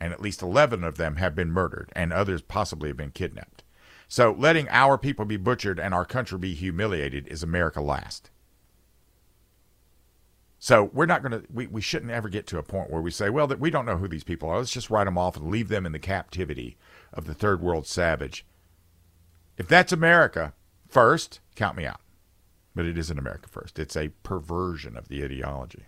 and 0.00 0.12
at 0.12 0.20
least 0.20 0.42
11 0.42 0.84
of 0.84 0.96
them 0.96 1.16
have 1.16 1.34
been 1.34 1.50
murdered, 1.50 1.90
and 1.96 2.12
others 2.12 2.42
possibly 2.42 2.88
have 2.90 2.96
been 2.96 3.10
kidnapped. 3.10 3.64
So 4.06 4.34
letting 4.36 4.68
our 4.70 4.98
people 4.98 5.24
be 5.24 5.36
butchered 5.36 5.78
and 5.78 5.94
our 5.94 6.04
country 6.04 6.38
be 6.38 6.54
humiliated 6.54 7.28
is 7.28 7.42
America 7.42 7.80
last. 7.80 8.30
So 10.62 10.90
we're 10.92 11.06
not 11.06 11.22
going 11.22 11.32
to, 11.32 11.42
we, 11.50 11.66
we 11.66 11.80
shouldn't 11.80 12.12
ever 12.12 12.28
get 12.28 12.46
to 12.48 12.58
a 12.58 12.62
point 12.62 12.90
where 12.90 13.00
we 13.00 13.10
say, 13.10 13.30
well, 13.30 13.46
that 13.46 13.58
we 13.58 13.70
don't 13.70 13.86
know 13.86 13.96
who 13.96 14.06
these 14.06 14.24
people 14.24 14.50
are. 14.50 14.58
Let's 14.58 14.70
just 14.70 14.90
write 14.90 15.04
them 15.04 15.16
off 15.16 15.36
and 15.36 15.50
leave 15.50 15.68
them 15.68 15.86
in 15.86 15.92
the 15.92 15.98
captivity 15.98 16.76
of 17.14 17.24
the 17.26 17.32
third 17.32 17.62
world 17.62 17.86
savage. 17.86 18.44
If 19.56 19.66
that's 19.66 19.90
America 19.90 20.52
first, 20.86 21.40
count 21.56 21.78
me 21.78 21.86
out. 21.86 22.02
But 22.74 22.84
it 22.84 22.98
isn't 22.98 23.18
America 23.18 23.48
first. 23.48 23.78
It's 23.78 23.96
a 23.96 24.12
perversion 24.22 24.98
of 24.98 25.08
the 25.08 25.24
ideology. 25.24 25.86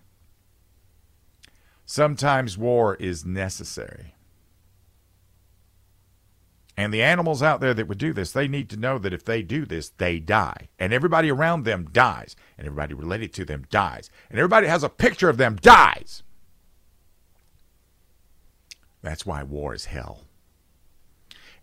Sometimes 1.84 2.56
war 2.56 2.94
is 2.94 3.26
necessary. 3.26 4.14
And 6.76 6.92
the 6.92 7.02
animals 7.02 7.42
out 7.42 7.60
there 7.60 7.74
that 7.74 7.86
would 7.86 7.98
do 7.98 8.12
this, 8.12 8.32
they 8.32 8.48
need 8.48 8.70
to 8.70 8.78
know 8.78 8.98
that 8.98 9.12
if 9.12 9.24
they 9.24 9.42
do 9.42 9.66
this, 9.66 9.90
they 9.90 10.18
die. 10.18 10.68
And 10.78 10.92
everybody 10.92 11.30
around 11.30 11.64
them 11.64 11.88
dies. 11.92 12.34
And 12.56 12.66
everybody 12.66 12.94
related 12.94 13.34
to 13.34 13.44
them 13.44 13.66
dies. 13.70 14.10
And 14.30 14.38
everybody 14.38 14.66
has 14.68 14.82
a 14.82 14.88
picture 14.88 15.28
of 15.28 15.36
them 15.36 15.56
dies. 15.56 16.22
That's 19.02 19.26
why 19.26 19.42
war 19.42 19.74
is 19.74 19.86
hell. 19.86 20.22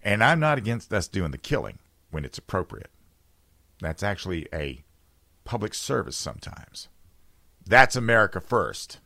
And 0.04 0.24
I'm 0.24 0.40
not 0.40 0.58
against 0.58 0.94
us 0.94 1.08
doing 1.08 1.32
the 1.32 1.38
killing 1.38 1.80
when 2.12 2.24
it's 2.24 2.38
appropriate. 2.38 2.92
That's 3.82 4.04
actually 4.04 4.48
a 4.54 4.84
public 5.44 5.74
service 5.74 6.18
sometimes. 6.18 6.88
That's 7.66 7.96
America 7.96 8.40
first. 8.40 9.00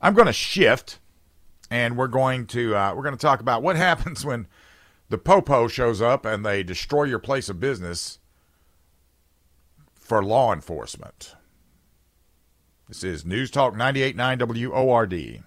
I'm 0.00 0.14
going 0.14 0.26
to 0.26 0.32
shift 0.32 0.98
and 1.70 1.96
we're 1.96 2.08
going 2.08 2.46
to 2.48 2.74
uh, 2.74 2.92
we're 2.94 3.02
going 3.02 3.16
to 3.16 3.20
talk 3.20 3.40
about 3.40 3.62
what 3.62 3.76
happens 3.88 4.24
when 4.24 4.46
the 5.08 5.18
popo 5.18 5.68
shows 5.68 6.02
up 6.02 6.24
and 6.24 6.44
they 6.44 6.62
destroy 6.62 7.04
your 7.04 7.18
place 7.18 7.48
of 7.48 7.60
business 7.60 8.18
for 9.94 10.22
law 10.22 10.52
enforcement. 10.52 11.34
This 12.88 13.04
is 13.04 13.24
News 13.24 13.50
Talk 13.52 13.74
98.9 13.74 14.70
WORD. 14.72 15.44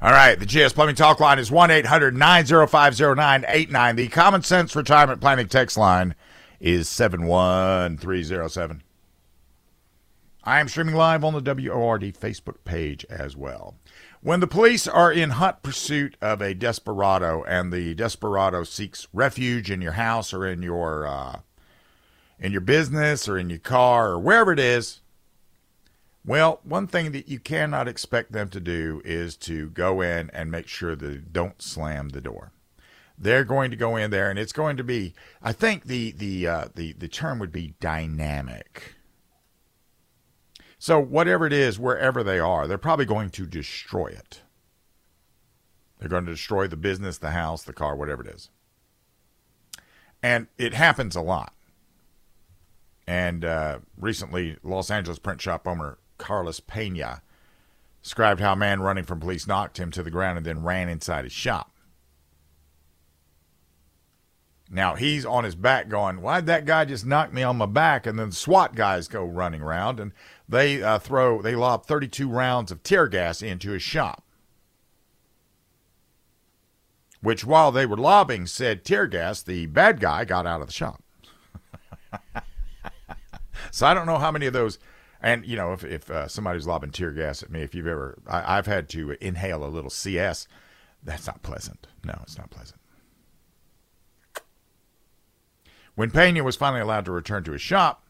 All 0.00 0.12
right, 0.12 0.38
the 0.38 0.46
GS 0.46 0.74
Plumbing 0.74 0.94
Talk 0.94 1.18
line 1.18 1.40
is 1.40 1.50
1 1.50 1.72
800 1.72 2.16
905 2.16 3.00
0989. 3.00 3.96
The 3.96 4.06
Common 4.06 4.42
Sense 4.44 4.76
Retirement 4.76 5.20
Planning 5.20 5.48
text 5.48 5.76
line 5.76 6.14
is 6.60 6.88
71307. 6.88 8.84
I 10.44 10.60
am 10.60 10.68
streaming 10.68 10.94
live 10.94 11.24
on 11.24 11.32
the 11.32 11.40
WORD 11.42 12.02
Facebook 12.14 12.62
page 12.64 13.04
as 13.10 13.36
well. 13.36 13.74
When 14.20 14.38
the 14.38 14.46
police 14.46 14.86
are 14.86 15.10
in 15.10 15.30
hot 15.30 15.64
pursuit 15.64 16.16
of 16.20 16.40
a 16.40 16.54
desperado 16.54 17.42
and 17.42 17.72
the 17.72 17.96
desperado 17.96 18.62
seeks 18.62 19.08
refuge 19.12 19.68
in 19.68 19.82
your 19.82 19.92
house 19.92 20.32
or 20.32 20.46
in 20.46 20.62
your 20.62 21.08
uh, 21.08 21.40
in 22.38 22.52
your 22.52 22.60
business 22.60 23.28
or 23.28 23.36
in 23.36 23.50
your 23.50 23.58
car 23.58 24.10
or 24.10 24.18
wherever 24.20 24.52
it 24.52 24.60
is, 24.60 25.00
well, 26.28 26.60
one 26.62 26.86
thing 26.86 27.12
that 27.12 27.26
you 27.26 27.38
cannot 27.38 27.88
expect 27.88 28.32
them 28.32 28.50
to 28.50 28.60
do 28.60 29.00
is 29.02 29.34
to 29.38 29.70
go 29.70 30.02
in 30.02 30.28
and 30.34 30.50
make 30.50 30.68
sure 30.68 30.94
they 30.94 31.16
don't 31.16 31.62
slam 31.62 32.10
the 32.10 32.20
door. 32.20 32.52
They're 33.16 33.44
going 33.44 33.70
to 33.70 33.78
go 33.78 33.96
in 33.96 34.10
there, 34.10 34.28
and 34.28 34.38
it's 34.38 34.52
going 34.52 34.76
to 34.76 34.84
be. 34.84 35.14
I 35.42 35.52
think 35.52 35.84
the 35.84 36.12
the 36.12 36.46
uh, 36.46 36.64
the 36.74 36.92
the 36.92 37.08
term 37.08 37.38
would 37.38 37.50
be 37.50 37.74
dynamic. 37.80 38.94
So 40.78 41.00
whatever 41.00 41.46
it 41.46 41.52
is, 41.54 41.78
wherever 41.78 42.22
they 42.22 42.38
are, 42.38 42.68
they're 42.68 42.76
probably 42.76 43.06
going 43.06 43.30
to 43.30 43.46
destroy 43.46 44.08
it. 44.08 44.42
They're 45.98 46.10
going 46.10 46.26
to 46.26 46.32
destroy 46.32 46.68
the 46.68 46.76
business, 46.76 47.16
the 47.16 47.30
house, 47.30 47.62
the 47.62 47.72
car, 47.72 47.96
whatever 47.96 48.22
it 48.22 48.28
is. 48.28 48.50
And 50.22 50.46
it 50.58 50.74
happens 50.74 51.16
a 51.16 51.22
lot. 51.22 51.54
And 53.06 53.46
uh, 53.46 53.78
recently, 53.96 54.58
Los 54.62 54.90
Angeles 54.90 55.18
print 55.18 55.40
shop 55.40 55.66
owner 55.66 55.96
Carlos 56.18 56.60
Pena 56.60 57.22
described 58.02 58.40
how 58.40 58.52
a 58.52 58.56
man 58.56 58.80
running 58.80 59.04
from 59.04 59.20
police 59.20 59.46
knocked 59.46 59.78
him 59.78 59.90
to 59.92 60.02
the 60.02 60.10
ground 60.10 60.38
and 60.38 60.46
then 60.46 60.62
ran 60.62 60.88
inside 60.88 61.24
his 61.24 61.32
shop. 61.32 61.72
Now 64.70 64.96
he's 64.96 65.24
on 65.24 65.44
his 65.44 65.54
back 65.54 65.88
going, 65.88 66.20
Why'd 66.20 66.46
that 66.46 66.66
guy 66.66 66.84
just 66.84 67.06
knock 67.06 67.32
me 67.32 67.42
on 67.42 67.56
my 67.56 67.66
back? 67.66 68.06
And 68.06 68.18
then 68.18 68.32
SWAT 68.32 68.74
guys 68.74 69.08
go 69.08 69.24
running 69.24 69.62
around 69.62 69.98
and 69.98 70.12
they 70.48 70.82
uh, 70.82 70.98
throw, 70.98 71.40
they 71.40 71.54
lob 71.54 71.86
32 71.86 72.28
rounds 72.28 72.70
of 72.70 72.82
tear 72.82 73.08
gas 73.08 73.40
into 73.40 73.70
his 73.70 73.82
shop. 73.82 74.24
Which, 77.20 77.44
while 77.44 77.72
they 77.72 77.86
were 77.86 77.96
lobbing 77.96 78.46
said 78.46 78.84
tear 78.84 79.06
gas, 79.06 79.42
the 79.42 79.66
bad 79.66 80.00
guy 80.00 80.24
got 80.24 80.46
out 80.46 80.60
of 80.60 80.66
the 80.68 80.72
shop. 80.72 81.02
so 83.72 83.86
I 83.86 83.94
don't 83.94 84.06
know 84.06 84.18
how 84.18 84.30
many 84.30 84.46
of 84.46 84.52
those 84.52 84.78
and 85.20 85.44
you 85.44 85.56
know, 85.56 85.72
if 85.72 85.84
if 85.84 86.10
uh, 86.10 86.28
somebody's 86.28 86.66
lobbing 86.66 86.90
tear 86.90 87.10
gas 87.10 87.42
at 87.42 87.50
me, 87.50 87.62
if 87.62 87.74
you've 87.74 87.86
ever, 87.86 88.18
I, 88.26 88.56
have 88.56 88.66
had 88.66 88.88
to 88.90 89.16
inhale 89.20 89.64
a 89.64 89.66
little 89.66 89.90
CS. 89.90 90.46
That's 91.02 91.26
not 91.26 91.42
pleasant. 91.42 91.86
No, 92.04 92.18
it's 92.22 92.38
not 92.38 92.50
pleasant. 92.50 92.80
When 95.94 96.10
Pena 96.12 96.44
was 96.44 96.54
finally 96.54 96.80
allowed 96.80 97.04
to 97.06 97.12
return 97.12 97.42
to 97.44 97.52
his 97.52 97.62
shop, 97.62 98.04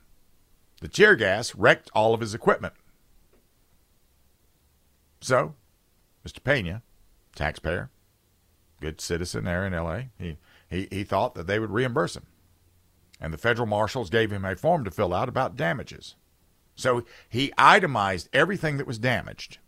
the 0.80 0.88
tear 0.88 1.16
gas 1.16 1.54
wrecked 1.54 1.90
all 1.94 2.12
of 2.12 2.20
his 2.20 2.34
equipment. 2.34 2.74
So, 5.20 5.54
Mr. 6.26 6.42
Pena, 6.44 6.82
taxpayer, 7.34 7.90
good 8.80 9.00
citizen 9.00 9.44
there 9.44 9.66
in 9.66 9.74
L.A., 9.74 10.10
he, 10.18 10.36
he, 10.68 10.86
he 10.90 11.02
thought 11.02 11.34
that 11.34 11.46
they 11.46 11.58
would 11.58 11.70
reimburse 11.70 12.14
him. 12.14 12.26
And 13.20 13.32
the 13.32 13.38
federal 13.38 13.66
marshals 13.66 14.10
gave 14.10 14.30
him 14.30 14.44
a 14.44 14.54
form 14.54 14.84
to 14.84 14.90
fill 14.90 15.14
out 15.14 15.28
about 15.28 15.56
damages. 15.56 16.14
So 16.78 17.02
he 17.28 17.52
itemized 17.58 18.28
everything 18.32 18.76
that 18.76 18.86
was 18.86 19.00
damaged. 19.00 19.58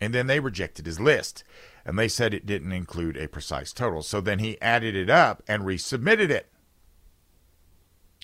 And 0.00 0.14
then 0.14 0.26
they 0.26 0.40
rejected 0.40 0.86
his 0.86 0.98
list. 0.98 1.44
And 1.84 1.98
they 1.98 2.08
said 2.08 2.32
it 2.32 2.46
didn't 2.46 2.72
include 2.72 3.18
a 3.18 3.28
precise 3.28 3.74
total. 3.74 4.02
So 4.02 4.22
then 4.22 4.38
he 4.38 4.60
added 4.62 4.96
it 4.96 5.10
up 5.10 5.42
and 5.46 5.64
resubmitted 5.64 6.30
it. 6.30 6.50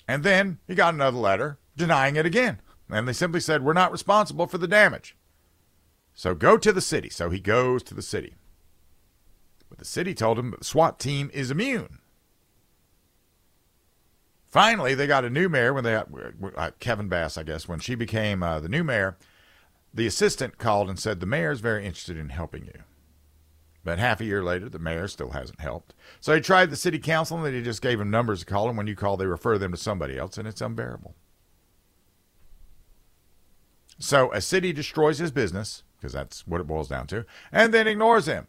And 0.07 0.23
then 0.23 0.57
he 0.67 0.73
got 0.73 0.95
another 0.95 1.19
letter 1.19 1.59
denying 1.77 2.15
it 2.15 2.25
again. 2.25 2.59
And 2.89 3.07
they 3.07 3.13
simply 3.13 3.39
said, 3.39 3.63
We're 3.63 3.73
not 3.73 3.91
responsible 3.91 4.47
for 4.47 4.57
the 4.57 4.67
damage. 4.67 5.15
So 6.15 6.33
go 6.33 6.57
to 6.57 6.73
the 6.73 6.81
city. 6.81 7.09
So 7.09 7.29
he 7.29 7.39
goes 7.39 7.83
to 7.83 7.93
the 7.93 8.01
city. 8.01 8.33
But 9.69 9.77
the 9.77 9.85
city 9.85 10.15
told 10.15 10.39
him 10.39 10.51
that 10.51 10.61
the 10.61 10.65
SWAT 10.65 10.99
team 10.99 11.29
is 11.35 11.51
immune. 11.51 11.99
Finally, 14.51 14.93
they 14.93 15.07
got 15.07 15.23
a 15.23 15.29
new 15.29 15.47
mayor 15.47 15.73
when 15.73 15.85
they 15.85 15.95
uh, 15.95 16.71
Karen 16.79 17.07
Bass, 17.07 17.37
I 17.37 17.43
guess, 17.43 17.69
when 17.69 17.79
she 17.79 17.95
became 17.95 18.43
uh, 18.43 18.59
the 18.59 18.67
new 18.67 18.83
mayor. 18.83 19.17
The 19.93 20.05
assistant 20.05 20.57
called 20.57 20.89
and 20.89 20.99
said 20.99 21.19
the 21.19 21.25
mayor 21.25 21.51
is 21.51 21.61
very 21.61 21.85
interested 21.85 22.17
in 22.17 22.29
helping 22.29 22.65
you. 22.65 22.83
But 23.83 23.97
half 23.97 24.19
a 24.19 24.25
year 24.25 24.43
later, 24.43 24.69
the 24.69 24.77
mayor 24.77 25.07
still 25.07 25.31
hasn't 25.31 25.61
helped. 25.61 25.93
So 26.19 26.35
he 26.35 26.41
tried 26.41 26.69
the 26.69 26.75
city 26.75 26.99
council, 26.99 27.37
and 27.37 27.45
they 27.45 27.61
just 27.61 27.81
gave 27.81 27.99
him 27.99 28.11
numbers 28.11 28.41
to 28.41 28.45
call, 28.45 28.67
and 28.67 28.77
when 28.77 28.87
you 28.87 28.95
call, 28.95 29.17
they 29.17 29.25
refer 29.25 29.57
them 29.57 29.71
to 29.71 29.77
somebody 29.77 30.17
else, 30.17 30.37
and 30.37 30.47
it's 30.47 30.61
unbearable. 30.61 31.15
So 33.99 34.31
a 34.33 34.41
city 34.41 34.73
destroys 34.73 35.17
his 35.17 35.31
business, 35.31 35.83
because 35.97 36.13
that's 36.13 36.45
what 36.45 36.61
it 36.61 36.67
boils 36.67 36.89
down 36.89 37.07
to, 37.07 37.25
and 37.51 37.73
then 37.73 37.87
ignores 37.87 38.27
him. 38.27 38.47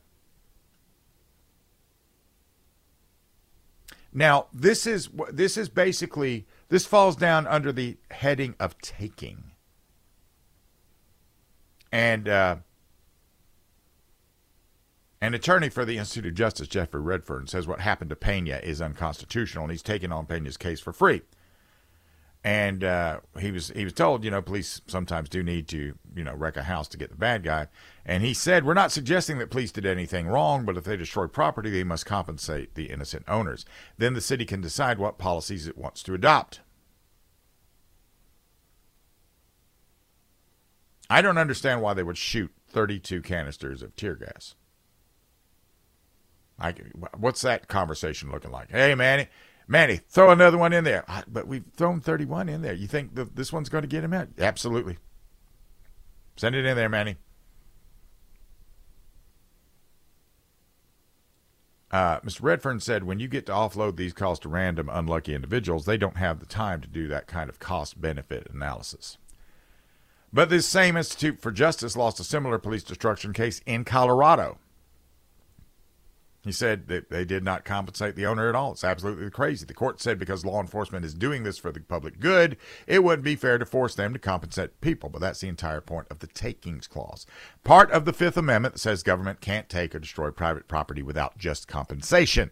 Now, 4.12 4.46
this 4.52 4.86
is 4.86 5.08
this 5.30 5.56
is 5.56 5.68
basically 5.68 6.46
this 6.68 6.84
falls 6.86 7.16
down 7.16 7.46
under 7.46 7.72
the 7.72 7.96
heading 8.10 8.54
of 8.60 8.78
taking. 8.78 9.52
And 11.90 12.28
uh, 12.28 12.56
an 15.20 15.34
attorney 15.34 15.68
for 15.68 15.84
the 15.84 15.98
Institute 15.98 16.26
of 16.26 16.34
Justice, 16.34 16.68
Jeffrey 16.68 17.00
Redfern, 17.00 17.46
says 17.46 17.66
what 17.66 17.80
happened 17.80 18.10
to 18.10 18.16
Pena 18.16 18.60
is 18.62 18.82
unconstitutional, 18.82 19.64
and 19.64 19.70
he's 19.70 19.82
taking 19.82 20.10
on 20.10 20.26
Pena's 20.26 20.56
case 20.56 20.80
for 20.80 20.92
free. 20.92 21.22
And 22.44 22.82
uh, 22.82 23.20
he 23.38 23.52
was 23.52 23.68
he 23.68 23.84
was 23.84 23.92
told, 23.92 24.24
you 24.24 24.30
know, 24.30 24.42
police 24.42 24.80
sometimes 24.88 25.28
do 25.28 25.44
need 25.44 25.68
to, 25.68 25.94
you 26.16 26.24
know, 26.24 26.34
wreck 26.34 26.56
a 26.56 26.64
house 26.64 26.88
to 26.88 26.98
get 26.98 27.10
the 27.10 27.16
bad 27.16 27.44
guy. 27.44 27.68
And 28.04 28.24
he 28.24 28.34
said, 28.34 28.64
we're 28.64 28.74
not 28.74 28.90
suggesting 28.90 29.38
that 29.38 29.50
police 29.50 29.70
did 29.70 29.86
anything 29.86 30.26
wrong, 30.26 30.64
but 30.64 30.76
if 30.76 30.82
they 30.82 30.96
destroy 30.96 31.28
property, 31.28 31.70
they 31.70 31.84
must 31.84 32.04
compensate 32.04 32.74
the 32.74 32.86
innocent 32.86 33.24
owners. 33.28 33.64
Then 33.96 34.14
the 34.14 34.20
city 34.20 34.44
can 34.44 34.60
decide 34.60 34.98
what 34.98 35.18
policies 35.18 35.68
it 35.68 35.78
wants 35.78 36.02
to 36.02 36.14
adopt. 36.14 36.60
I 41.08 41.22
don't 41.22 41.38
understand 41.38 41.80
why 41.80 41.94
they 41.94 42.02
would 42.02 42.18
shoot 42.18 42.50
32 42.70 43.20
canisters 43.22 43.82
of 43.82 43.94
tear 43.94 44.14
gas. 44.14 44.56
I, 46.58 46.74
what's 47.16 47.42
that 47.42 47.68
conversation 47.68 48.30
looking 48.30 48.50
like? 48.50 48.70
Hey, 48.70 48.94
Manny, 48.94 49.28
Manny, 49.68 50.00
throw 50.08 50.30
another 50.30 50.58
one 50.58 50.72
in 50.72 50.84
there. 50.84 51.04
But 51.26 51.46
we've 51.46 51.64
thrown 51.76 52.00
31 52.00 52.48
in 52.48 52.62
there. 52.62 52.72
You 52.72 52.86
think 52.86 53.14
the, 53.14 53.24
this 53.24 53.52
one's 53.52 53.68
going 53.68 53.82
to 53.82 53.88
get 53.88 54.04
him 54.04 54.12
out? 54.12 54.28
Absolutely. 54.38 54.98
Send 56.36 56.54
it 56.54 56.64
in 56.64 56.76
there, 56.76 56.88
Manny. 56.88 57.16
Uh, 61.90 62.20
Mr. 62.20 62.40
Redfearn 62.40 62.80
said, 62.80 63.04
when 63.04 63.20
you 63.20 63.28
get 63.28 63.44
to 63.46 63.52
offload 63.52 63.96
these 63.96 64.14
calls 64.14 64.38
to 64.40 64.48
random 64.48 64.88
unlucky 64.90 65.34
individuals, 65.34 65.84
they 65.84 65.98
don't 65.98 66.16
have 66.16 66.40
the 66.40 66.46
time 66.46 66.80
to 66.80 66.88
do 66.88 67.06
that 67.08 67.26
kind 67.26 67.50
of 67.50 67.58
cost 67.58 68.00
benefit 68.00 68.48
analysis. 68.52 69.18
But 70.32 70.48
this 70.48 70.66
same 70.66 70.96
Institute 70.96 71.38
for 71.38 71.50
Justice 71.50 71.94
lost 71.94 72.18
a 72.18 72.24
similar 72.24 72.58
police 72.58 72.82
destruction 72.82 73.34
case 73.34 73.60
in 73.66 73.84
Colorado. 73.84 74.58
He 76.42 76.50
said 76.50 76.88
that 76.88 77.08
they 77.08 77.24
did 77.24 77.44
not 77.44 77.64
compensate 77.64 78.16
the 78.16 78.26
owner 78.26 78.48
at 78.48 78.56
all. 78.56 78.72
It's 78.72 78.82
absolutely 78.82 79.30
crazy. 79.30 79.64
The 79.64 79.74
court 79.74 80.00
said 80.00 80.18
because 80.18 80.44
law 80.44 80.60
enforcement 80.60 81.04
is 81.04 81.14
doing 81.14 81.44
this 81.44 81.56
for 81.56 81.70
the 81.70 81.78
public 81.78 82.18
good, 82.18 82.56
it 82.88 83.04
wouldn't 83.04 83.22
be 83.22 83.36
fair 83.36 83.58
to 83.58 83.64
force 83.64 83.94
them 83.94 84.12
to 84.12 84.18
compensate 84.18 84.80
people. 84.80 85.08
But 85.08 85.20
that's 85.20 85.40
the 85.40 85.48
entire 85.48 85.80
point 85.80 86.08
of 86.10 86.18
the 86.18 86.26
takings 86.26 86.88
clause. 86.88 87.26
Part 87.62 87.92
of 87.92 88.06
the 88.06 88.12
Fifth 88.12 88.36
Amendment 88.36 88.80
says 88.80 89.04
government 89.04 89.40
can't 89.40 89.68
take 89.68 89.94
or 89.94 90.00
destroy 90.00 90.32
private 90.32 90.66
property 90.66 91.02
without 91.02 91.38
just 91.38 91.68
compensation. 91.68 92.50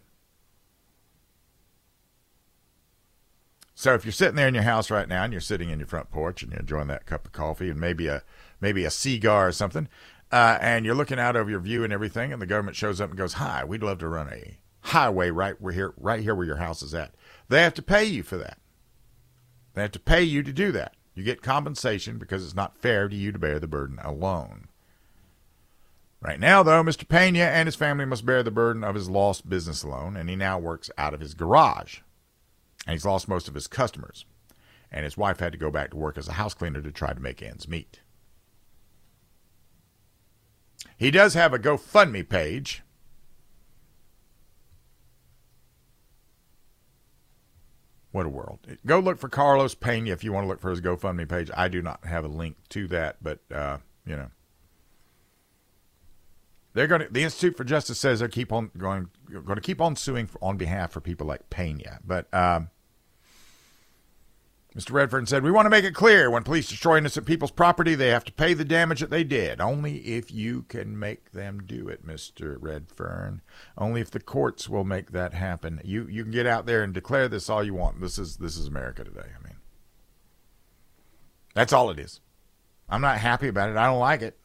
So 3.75 3.93
if 3.93 4.05
you're 4.05 4.11
sitting 4.11 4.35
there 4.35 4.47
in 4.47 4.53
your 4.53 4.63
house 4.63 4.91
right 4.91 5.09
now 5.09 5.23
and 5.23 5.33
you're 5.33 5.41
sitting 5.41 5.69
in 5.69 5.79
your 5.79 5.87
front 5.87 6.11
porch 6.11 6.43
and 6.43 6.51
you're 6.51 6.61
enjoying 6.61 6.87
that 6.87 7.07
cup 7.07 7.25
of 7.25 7.31
coffee 7.33 7.69
and 7.69 7.79
maybe 7.79 8.07
a 8.07 8.21
maybe 8.61 8.85
a 8.85 8.91
cigar 8.91 9.47
or 9.47 9.51
something, 9.51 9.89
uh, 10.31 10.57
and 10.61 10.85
you're 10.85 10.95
looking 10.95 11.19
out 11.19 11.35
over 11.35 11.49
your 11.49 11.59
view 11.59 11.83
and 11.83 11.91
everything, 11.91 12.31
and 12.31 12.41
the 12.41 12.45
government 12.45 12.77
shows 12.77 13.01
up 13.01 13.09
and 13.09 13.17
goes, 13.17 13.33
"Hi, 13.33 13.63
we'd 13.63 13.83
love 13.83 13.99
to 13.99 14.07
run 14.07 14.29
a 14.29 14.57
highway 14.81 15.29
right 15.29 15.55
here, 15.73 15.93
right 15.97 16.21
here 16.21 16.35
where 16.35 16.45
your 16.45 16.57
house 16.57 16.81
is 16.81 16.93
at." 16.93 17.13
They 17.49 17.61
have 17.61 17.73
to 17.75 17.81
pay 17.81 18.05
you 18.05 18.23
for 18.23 18.37
that. 18.37 18.57
They 19.73 19.81
have 19.81 19.91
to 19.91 19.99
pay 19.99 20.23
you 20.23 20.43
to 20.43 20.53
do 20.53 20.71
that. 20.71 20.95
You 21.13 21.23
get 21.23 21.41
compensation 21.41 22.17
because 22.17 22.43
it's 22.43 22.55
not 22.55 22.77
fair 22.77 23.09
to 23.09 23.15
you 23.15 23.31
to 23.31 23.39
bear 23.39 23.59
the 23.59 23.67
burden 23.67 23.99
alone. 24.01 24.67
Right 26.21 26.39
now, 26.39 26.61
though, 26.61 26.83
Mr. 26.83 27.07
Pena 27.07 27.39
and 27.39 27.67
his 27.67 27.75
family 27.75 28.05
must 28.05 28.25
bear 28.25 28.43
the 28.43 28.51
burden 28.51 28.83
of 28.83 28.95
his 28.95 29.09
lost 29.09 29.49
business 29.49 29.83
loan, 29.83 30.15
and 30.15 30.29
he 30.29 30.35
now 30.35 30.59
works 30.59 30.91
out 30.97 31.15
of 31.15 31.19
his 31.19 31.33
garage. 31.33 31.99
And 32.85 32.93
he's 32.93 33.05
lost 33.05 33.27
most 33.27 33.47
of 33.47 33.55
his 33.55 33.67
customers. 33.67 34.25
And 34.91 35.03
his 35.03 35.17
wife 35.17 35.39
had 35.39 35.51
to 35.51 35.57
go 35.57 35.71
back 35.71 35.91
to 35.91 35.97
work 35.97 36.17
as 36.17 36.27
a 36.27 36.33
house 36.33 36.53
cleaner 36.53 36.81
to 36.81 36.91
try 36.91 37.13
to 37.13 37.19
make 37.19 37.41
ends 37.41 37.67
meet. 37.67 38.01
He 40.97 41.11
does 41.11 41.33
have 41.33 41.53
a 41.53 41.59
GoFundMe 41.59 42.27
page. 42.27 42.83
What 48.11 48.25
a 48.25 48.29
world. 48.29 48.59
Go 48.85 48.99
look 48.99 49.17
for 49.17 49.29
Carlos 49.29 49.73
Pena 49.73 50.11
if 50.11 50.23
you 50.23 50.33
want 50.33 50.43
to 50.43 50.47
look 50.49 50.59
for 50.59 50.69
his 50.69 50.81
GoFundMe 50.81 51.27
page. 51.29 51.49
I 51.55 51.69
do 51.69 51.81
not 51.81 52.05
have 52.05 52.25
a 52.25 52.27
link 52.27 52.57
to 52.69 52.87
that, 52.89 53.17
but, 53.21 53.39
uh, 53.53 53.77
you 54.05 54.17
know. 54.17 54.31
They're 56.73 56.87
going 56.87 57.01
to, 57.01 57.07
the 57.09 57.23
Institute 57.23 57.55
for 57.55 57.63
Justice 57.63 57.99
says 57.99 58.19
they're 58.19 58.27
keep 58.27 58.51
on 58.51 58.71
going, 58.77 59.09
going 59.29 59.55
to 59.55 59.61
keep 59.61 59.81
on 59.81 59.95
suing 59.95 60.27
for, 60.27 60.39
on 60.41 60.57
behalf 60.57 60.91
for 60.91 61.01
people 61.01 61.25
like 61.25 61.49
Pena. 61.49 61.99
But, 62.05 62.33
um, 62.33 62.69
Mr. 64.75 64.91
Redfearn 64.91 65.27
said, 65.27 65.43
We 65.43 65.51
want 65.51 65.65
to 65.65 65.69
make 65.69 65.83
it 65.83 65.93
clear 65.93 66.31
when 66.31 66.43
police 66.43 66.69
destroy 66.69 66.97
innocent 66.97 67.25
people's 67.25 67.51
property, 67.51 67.93
they 67.93 68.07
have 68.07 68.23
to 68.23 68.31
pay 68.31 68.53
the 68.53 68.63
damage 68.63 69.01
that 69.01 69.09
they 69.09 69.25
did. 69.25 69.59
Only 69.59 69.97
if 69.97 70.31
you 70.31 70.63
can 70.63 70.97
make 70.97 71.33
them 71.33 71.63
do 71.65 71.89
it, 71.89 72.07
Mr. 72.07 72.57
Redfearn. 72.57 73.41
Only 73.77 73.99
if 73.99 74.11
the 74.11 74.21
courts 74.21 74.69
will 74.69 74.85
make 74.85 75.11
that 75.11 75.33
happen. 75.33 75.81
You 75.83 76.07
you 76.07 76.23
can 76.23 76.31
get 76.31 76.47
out 76.47 76.65
there 76.65 76.83
and 76.83 76.93
declare 76.93 77.27
this 77.27 77.49
all 77.49 77.63
you 77.63 77.73
want. 77.73 77.99
This 77.99 78.17
is 78.17 78.37
this 78.37 78.55
is 78.55 78.67
America 78.67 79.03
today. 79.03 79.27
I 79.37 79.43
mean 79.43 79.57
That's 81.53 81.73
all 81.73 81.89
it 81.89 81.99
is. 81.99 82.21
I'm 82.89 83.01
not 83.01 83.17
happy 83.17 83.49
about 83.49 83.69
it. 83.69 83.77
I 83.77 83.87
don't 83.87 83.99
like 83.99 84.21
it. 84.21 84.37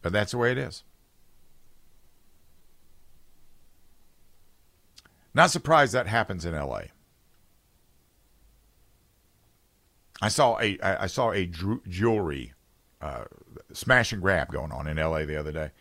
But 0.00 0.12
that's 0.12 0.32
the 0.32 0.38
way 0.38 0.52
it 0.52 0.58
is. 0.58 0.82
Not 5.34 5.50
surprised 5.50 5.92
that 5.92 6.06
happens 6.06 6.44
in 6.46 6.54
LA. 6.54 6.82
I 10.22 10.28
saw 10.28 10.56
a 10.60 10.78
I 10.80 11.08
saw 11.08 11.32
a 11.32 11.46
jewelry 11.46 12.54
uh, 13.00 13.24
smash 13.72 14.12
and 14.12 14.22
grab 14.22 14.52
going 14.52 14.70
on 14.70 14.86
in 14.86 14.96
L.A. 14.96 15.26
the 15.26 15.36
other 15.36 15.50
day, 15.50 15.72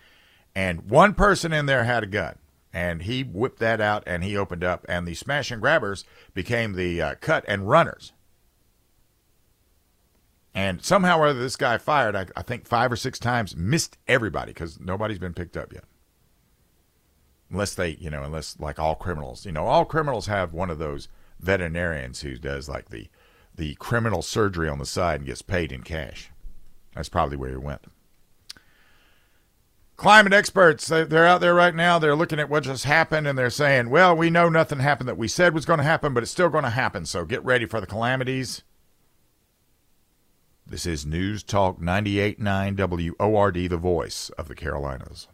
and 0.56 0.90
one 0.90 1.14
person 1.14 1.54
in 1.54 1.68
there 1.68 1.84
had 1.84 2.02
a 2.02 2.08
gun, 2.08 2.40
and 2.74 3.04
he 3.04 3.24
whipped 3.24 3.60
that 3.60 3.80
out 3.80 4.02
and 4.08 4.24
he 4.24 4.36
opened 4.36 4.64
up, 4.64 4.84
and 4.90 5.08
the 5.08 5.14
smash 5.14 5.52
and 5.52 5.62
grabbers 5.62 6.06
became 6.34 6.74
the 6.74 7.00
uh, 7.00 7.16
cut 7.22 7.46
and 7.48 7.70
runners. 7.70 8.14
And 10.56 10.84
somehow 10.84 11.20
or 11.20 11.28
other, 11.28 11.40
this 11.40 11.56
guy 11.56 11.78
fired, 11.78 12.16
I, 12.16 12.26
I 12.36 12.42
think, 12.42 12.68
five 12.68 12.92
or 12.92 12.98
six 12.98 13.20
times, 13.20 13.56
missed 13.56 14.00
everybody 14.08 14.54
because 14.54 14.80
nobody's 14.80 15.20
been 15.20 15.36
picked 15.36 15.56
up 15.56 15.72
yet. 15.72 15.86
Unless 17.52 17.76
they, 17.76 17.92
you 17.92 18.10
know, 18.10 18.24
unless 18.24 18.60
like 18.60 18.80
all 18.80 18.96
criminals, 18.96 19.46
you 19.46 19.52
know, 19.52 19.68
all 19.68 19.86
criminals 19.86 20.26
have 20.26 20.52
one 20.52 20.72
of 20.72 20.80
those 20.80 21.10
veterinarians 21.40 22.22
who 22.22 22.38
does 22.38 22.68
like 22.68 22.90
the 22.90 23.08
the 23.62 23.76
criminal 23.76 24.24
surgery 24.24 24.68
on 24.68 24.80
the 24.80 24.86
side 24.88 25.20
and 25.20 25.28
gets 25.28 25.44
paid 25.44 25.72
in 25.72 25.84
cash. 25.84 26.32
That's 26.96 27.10
probably 27.10 27.38
where 27.38 27.52
he 27.52 27.58
went. 27.58 27.84
Climate 29.98 30.34
experts, 30.34 30.88
they're 30.88 31.28
out 31.28 31.42
there 31.42 31.54
right 31.54 31.76
now. 31.76 32.00
They're 32.00 32.16
looking 32.16 32.40
at 32.40 32.50
what 32.50 32.64
just 32.64 32.86
happened 32.86 33.28
and 33.28 33.38
they're 33.38 33.52
saying, 33.52 33.92
well, 33.92 34.18
we 34.18 34.32
know 34.32 34.50
nothing 34.50 34.80
happened 34.80 35.08
that 35.10 35.18
we 35.18 35.28
said 35.28 35.54
was 35.54 35.68
going 35.68 35.78
to 35.78 35.84
happen, 35.84 36.12
but 36.12 36.24
it's 36.24 36.32
still 36.32 36.50
going 36.50 36.64
to 36.64 36.72
happen. 36.72 37.06
So 37.06 37.24
get 37.24 37.46
ready 37.46 37.68
for 37.68 37.80
the 37.80 37.86
calamities. 37.86 38.64
This 40.66 40.88
is 40.88 41.06
News 41.06 41.44
Talk 41.44 41.80
98.9 41.80 43.16
WORD, 43.20 43.70
the 43.70 43.78
voice 43.78 44.32
of 44.40 44.48
the 44.48 44.56
Carolinas. 44.56 45.28